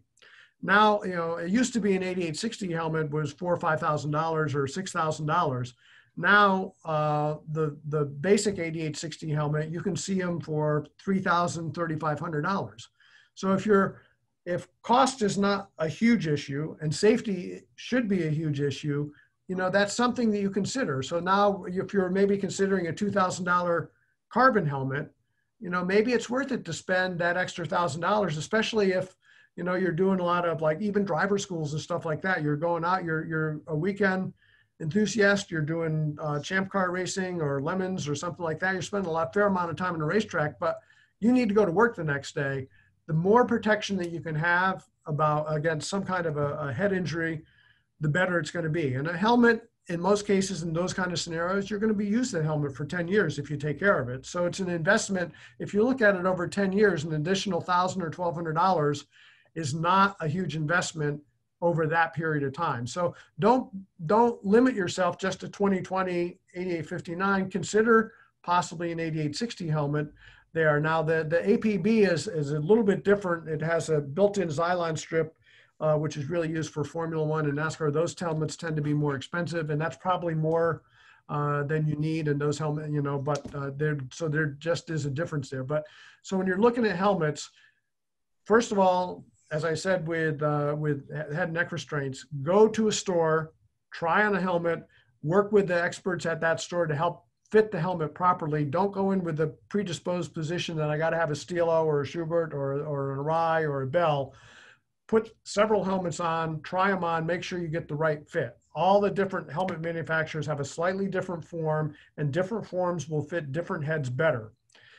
[0.62, 4.10] Now, you know, it used to be an 8860 helmet was four or five thousand
[4.10, 5.74] dollars or six thousand dollars.
[6.16, 12.86] Now, uh, the, the basic 8860 helmet, you can see them for $3,000, $3,500.
[13.34, 14.00] So if you're,
[14.46, 19.10] if cost is not a huge issue and safety should be a huge issue,
[19.48, 21.02] you know, that's something that you consider.
[21.02, 23.88] So now if you're maybe considering a $2,000
[24.30, 25.12] carbon helmet,
[25.60, 29.16] you know, maybe it's worth it to spend that extra thousand dollars, especially if,
[29.56, 32.42] you know, you're doing a lot of like even driver schools and stuff like that.
[32.42, 34.32] You're going out, you're, you're a weekend,
[34.80, 39.08] enthusiast, you're doing uh, champ car racing or lemons or something like that, you're spending
[39.08, 40.78] a lot, fair amount of time in a racetrack, but
[41.20, 42.68] you need to go to work the next day.
[43.06, 46.92] The more protection that you can have about against some kind of a, a head
[46.92, 47.42] injury,
[48.00, 48.94] the better it's going to be.
[48.94, 52.06] And a helmet, in most cases, in those kind of scenarios, you're going to be
[52.06, 54.26] using the helmet for 10 years if you take care of it.
[54.26, 55.32] So it's an investment.
[55.58, 59.06] If you look at it over 10 years, an additional thousand or twelve hundred dollars
[59.54, 61.20] is not a huge investment
[61.62, 62.86] over that period of time.
[62.86, 63.70] So don't
[64.06, 67.50] don't limit yourself just to 2020 8859.
[67.50, 70.08] Consider possibly an 8860 helmet
[70.52, 70.80] there.
[70.80, 73.48] Now the, the APB is, is a little bit different.
[73.48, 75.36] It has a built-in Zylon strip,
[75.80, 77.92] uh, which is really used for Formula One and NASCAR.
[77.92, 80.82] Those helmets tend to be more expensive and that's probably more
[81.28, 84.90] uh, than you need in those helmets, you know, but uh, there, so there just
[84.90, 85.64] is a difference there.
[85.64, 85.84] But
[86.22, 87.50] so when you're looking at helmets,
[88.44, 92.88] first of all, as I said with, uh, with head and neck restraints, go to
[92.88, 93.52] a store,
[93.92, 94.86] try on a helmet,
[95.22, 98.64] work with the experts at that store to help fit the helmet properly.
[98.64, 102.00] Don't go in with the predisposed position that I got to have a Stilo or
[102.00, 104.34] a Schuberth or, or an Arai or a Bell.
[105.06, 108.58] Put several helmets on, try them on, make sure you get the right fit.
[108.74, 113.52] All the different helmet manufacturers have a slightly different form, and different forms will fit
[113.52, 114.52] different heads better.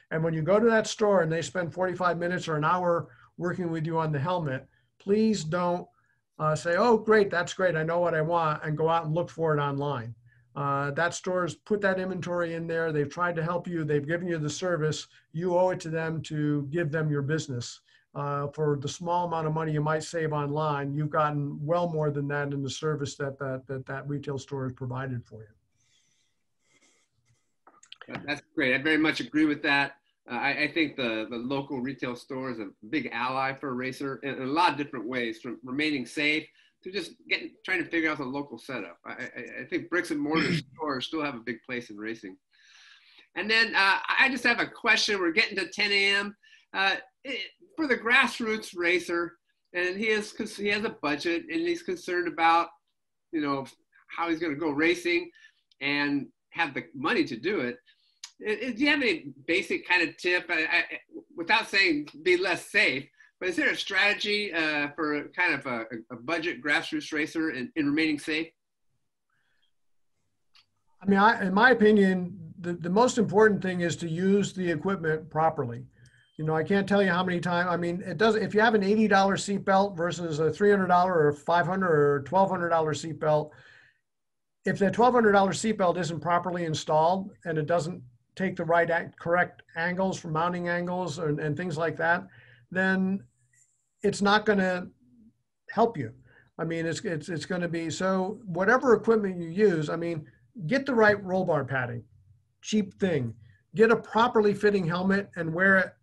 [0.10, 3.10] And when you go to that store and they spend 45 minutes or an hour
[3.38, 4.68] working with you on the helmet,
[5.00, 5.88] please don't
[6.40, 9.14] uh, say, oh, great, that's great, I know what I want, and go out and
[9.14, 10.14] look for it online.
[10.56, 12.92] Uh, that store's put that inventory in there.
[12.92, 13.84] They've tried to help you.
[13.84, 15.08] They've given you the service.
[15.32, 17.82] You owe it to them to give them your business.
[18.16, 22.10] Uh, for the small amount of money you might save online, you've gotten well more
[22.10, 25.42] than that in the service that that, that, that retail store has provided for
[28.10, 28.16] you.
[28.26, 28.74] That's great.
[28.74, 29.98] I very much agree with that.
[30.30, 33.74] Uh, I, I, think the, the local retail store is a big ally for a
[33.74, 36.46] racer in, in a lot of different ways, from remaining safe
[36.84, 38.98] to just getting trying to figure out the local setup.
[39.06, 42.36] I, I, I think bricks and mortar stores still have a big place in racing.
[43.36, 45.20] And then uh, I just have a question.
[45.20, 46.36] We're getting to 10 a.m.
[46.74, 46.96] Uh,
[47.76, 49.34] for the grassroots racer,
[49.74, 52.70] and he has he has a budget, and he's concerned about
[53.32, 53.66] you know
[54.08, 55.30] how he's going to go racing,
[55.82, 57.78] and have the money to do it.
[58.40, 60.84] Do you have any basic kind of tip, I, I,
[61.36, 63.08] without saying be less safe?
[63.40, 67.72] But is there a strategy uh, for kind of a, a budget grassroots racer in,
[67.76, 68.48] in, remaining safe?
[71.02, 74.70] I mean, I, in my opinion, the, the most important thing is to use the
[74.70, 75.86] equipment properly.
[76.38, 77.70] You know, I can't tell you how many times.
[77.70, 78.36] I mean, it does.
[78.36, 82.22] If you have an eighty dollar seatbelt versus a three hundred dollar or 500 or
[82.24, 83.50] twelve hundred dollar seatbelt,
[84.66, 88.04] if the twelve hundred dollar seatbelt isn't properly installed and it doesn't
[88.38, 92.28] take the right correct angles for mounting angles and, and things like that,
[92.72, 93.24] then
[94.04, 94.88] it's not going to
[95.72, 96.14] help you.
[96.60, 100.26] I mean, it's, it's, it's going to be so whatever equipment you use, I mean,
[100.68, 102.04] get the right roll bar padding,
[102.62, 103.34] cheap thing.
[103.76, 105.94] Get a properly fitting helmet and wear it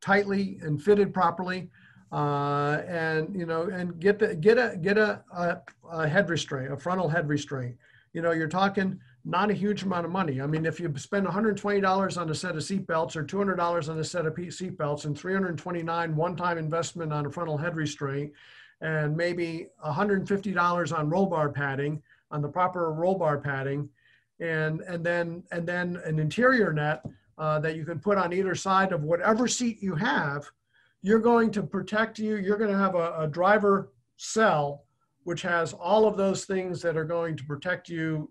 [0.00, 1.70] tightly and fitted properly.
[2.12, 5.58] Uh, and you know, and get the get a get a, a,
[5.90, 7.76] a head restraint, a frontal head restraint.
[8.12, 10.40] You know, you're talking not a huge amount of money.
[10.40, 14.04] I mean, if you spend $120 on a set of seatbelts or $200 on a
[14.04, 18.32] set of seatbelts and 329 one-time investment on a frontal head restraint
[18.80, 22.00] and maybe $150 on roll bar padding,
[22.30, 23.88] on the proper roll bar padding,
[24.38, 27.02] and, and, then, and then an interior net
[27.36, 30.48] uh, that you can put on either side of whatever seat you have,
[31.02, 32.36] you're going to protect you.
[32.36, 34.84] You're going to have a, a driver cell
[35.24, 38.30] which has all of those things that are going to protect you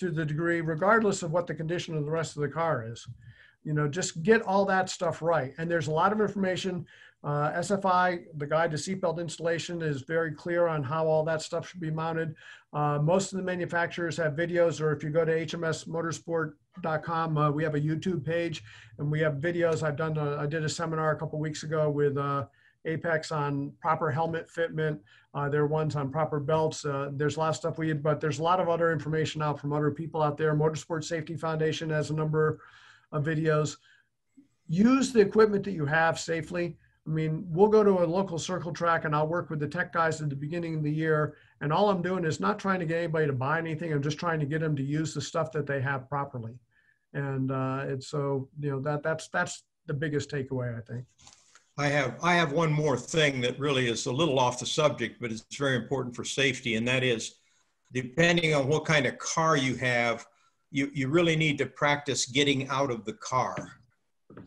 [0.00, 3.06] to the degree, regardless of what the condition of the rest of the car is.
[3.64, 5.52] You know, just get all that stuff right.
[5.58, 6.86] And there's a lot of information.
[7.22, 11.68] Uh, SFI, the guide to seatbelt installation, is very clear on how all that stuff
[11.68, 12.34] should be mounted.
[12.72, 17.62] Uh, most of the manufacturers have videos, or if you go to hmsmotorsport.com, uh, we
[17.62, 18.64] have a YouTube page
[18.98, 19.82] and we have videos.
[19.82, 22.46] I've done, a, I did a seminar a couple weeks ago with uh,
[22.86, 25.00] Apex on proper helmet fitment.
[25.32, 26.84] Uh, there are ones on proper belts.
[26.84, 29.40] Uh, there's a lot of stuff we had, but there's a lot of other information
[29.42, 30.54] out from other people out there.
[30.54, 32.60] Motorsport Safety Foundation has a number
[33.12, 33.76] of videos.
[34.68, 36.76] Use the equipment that you have safely.
[37.06, 39.92] I mean, we'll go to a local circle track and I'll work with the tech
[39.92, 41.36] guys at the beginning of the year.
[41.60, 43.92] And all I'm doing is not trying to get anybody to buy anything.
[43.92, 46.58] I'm just trying to get them to use the stuff that they have properly.
[47.14, 51.06] And uh, it's so, you know, that that's, that's the biggest takeaway, I think.
[51.80, 55.18] I have I have one more thing that really is a little off the subject,
[55.18, 57.36] but it's very important for safety, and that is
[57.92, 60.26] depending on what kind of car you have,
[60.70, 63.72] you, you really need to practice getting out of the car.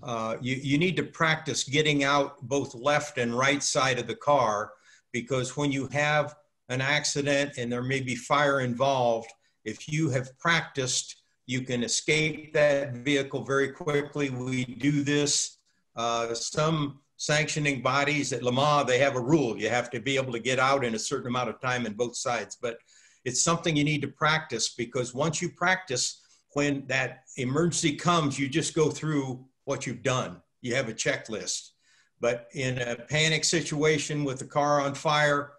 [0.04, 4.16] Uh, you, you need to practice getting out both left and right side of the
[4.16, 4.72] car
[5.12, 6.36] because when you have
[6.70, 9.30] an accident and there may be fire involved,
[9.66, 14.30] if you have practiced, you can escape that vehicle very quickly.
[14.30, 15.58] We do this.
[15.96, 19.57] Uh, some sanctioning bodies at Le Mans, they have a rule.
[19.57, 21.93] You have to be able to get out in a certain amount of time in
[21.93, 22.57] both sides.
[22.61, 22.80] But
[23.24, 26.21] it's something you need to practice because once you practice,
[26.51, 30.41] when that emergency comes, you just go through what you've done.
[30.61, 31.69] You have a checklist.
[32.19, 35.53] But in a panic situation with the car on fire,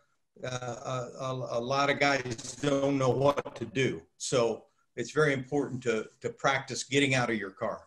[0.45, 4.03] uh, a, a, lot of guys don't know what to do.
[4.19, 4.65] So
[4.97, 7.85] it's very important to, to practice getting out of your car.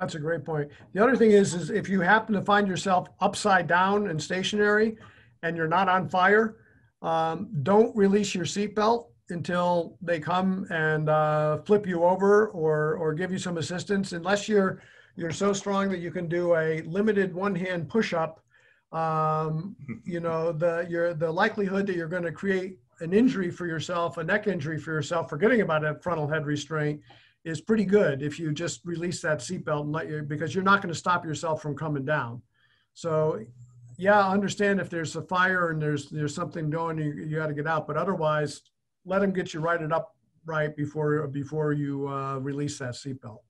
[0.00, 0.70] That's a great point.
[0.94, 4.96] The other thing is, is if you happen to find yourself upside down and stationary
[5.42, 6.56] and you're not on fire,
[7.02, 13.12] um, don't release your seatbelt until they come and uh, flip you over or, or
[13.12, 14.82] give you some assistance, unless you're,
[15.16, 18.42] you're so strong that you can do a limited one-hand push-up.
[18.92, 23.66] Um, you know, the, your, the likelihood that you're going to create an injury for
[23.66, 27.00] yourself, a neck injury for yourself, forgetting about a frontal head restraint
[27.44, 30.82] is pretty good if you just release that seatbelt and let you, because you're not
[30.82, 32.42] going to stop yourself from coming down.
[32.94, 33.40] So
[33.96, 37.54] yeah, understand if there's a fire and there's, there's something going, you, you got to
[37.54, 38.62] get out, but otherwise
[39.04, 40.14] let them get you righted up
[40.44, 43.40] right before, before you uh, release that seatbelt.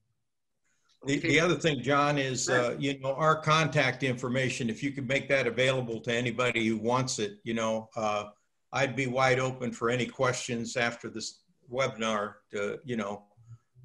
[1.05, 5.07] The, the other thing, John, is, uh, you know, our contact information, if you could
[5.07, 8.25] make that available to anybody who wants it, you know, uh,
[8.71, 11.39] I'd be wide open for any questions after this
[11.73, 13.23] webinar to, you know,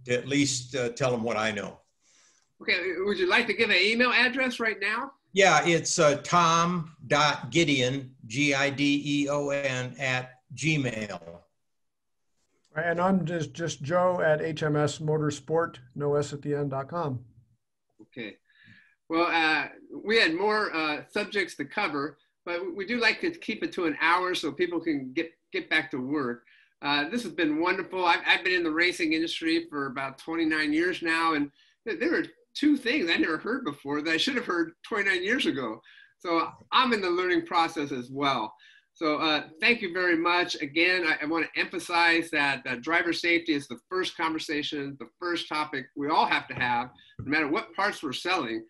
[0.07, 1.79] to at least uh, tell them what I know.
[2.63, 5.13] Okay, would you like to give an email address right now?
[5.33, 11.41] Yeah, it's uh, tom.gideon, G-I-D-E-O-N, at gmail.
[12.75, 17.21] And I'm just, just Joe at HMS Motorsport, no S at the end, dot com.
[18.03, 18.37] Okay.
[19.09, 19.69] Well, uh,
[20.05, 23.85] we had more uh, subjects to cover, but we do like to keep it to
[23.85, 26.45] an hour so people can get, get back to work.
[26.83, 28.05] Uh, this has been wonderful.
[28.05, 31.51] I've, I've, been in the racing industry for about 29 years now, and
[31.87, 32.25] th there are
[32.55, 35.81] two things I never heard before that I should have heard 29 years ago.
[36.19, 38.53] So I'm in the learning process as well.
[38.95, 40.57] So uh, thank you very much.
[40.63, 45.09] Again, I, I want to emphasize that, that driver safety is the first conversation, the
[45.21, 48.65] first topic we all have to have, no matter what parts we're selling.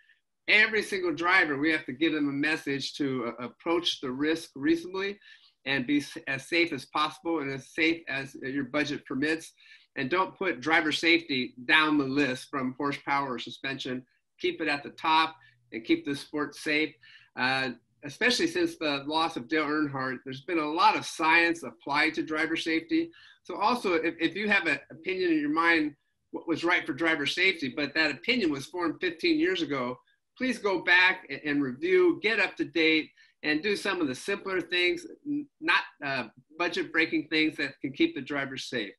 [0.49, 4.51] Every single driver, we have to give them a message to uh, approach the risk
[4.57, 5.19] reasonably
[5.67, 9.53] and be as safe as possible and as safe as your budget permits.
[9.97, 14.05] And don't put driver safety down the list from horsepower or suspension.
[14.41, 15.35] Keep it at the top
[15.73, 16.95] and keep the sport safe.
[17.39, 17.71] Uh,
[18.05, 22.23] especially since the loss of Dale Earnhardt, there's been a lot of science applied to
[22.23, 23.11] driver safety.
[23.43, 25.95] So also, if, if you have an opinion in your mind
[26.31, 29.97] what was right for driver safety, but that opinion was formed 15 years ago,
[30.37, 33.11] please go back and, and review, get up to date,
[33.43, 35.07] and do some of the simpler things,
[35.61, 36.25] not uh,
[36.59, 38.93] budget breaking things that can keep the driver safe.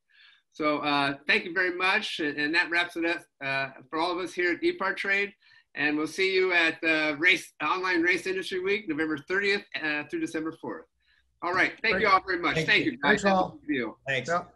[0.52, 2.20] So uh, thank you very much.
[2.20, 5.34] And, and that wraps it up uh, for all of us here at PRI Trade.
[5.76, 10.22] And we'll see you at uh, race online race industry week, November 30th uh, through
[10.22, 10.82] December 4th.
[11.44, 11.74] All right.
[11.84, 12.02] Thank Great.
[12.02, 12.56] you all very much.
[12.56, 12.92] Thank, Thank you.
[12.94, 13.22] Guys.
[13.22, 13.60] Thanks all.
[14.08, 14.30] Thanks.
[14.30, 14.52] Yep.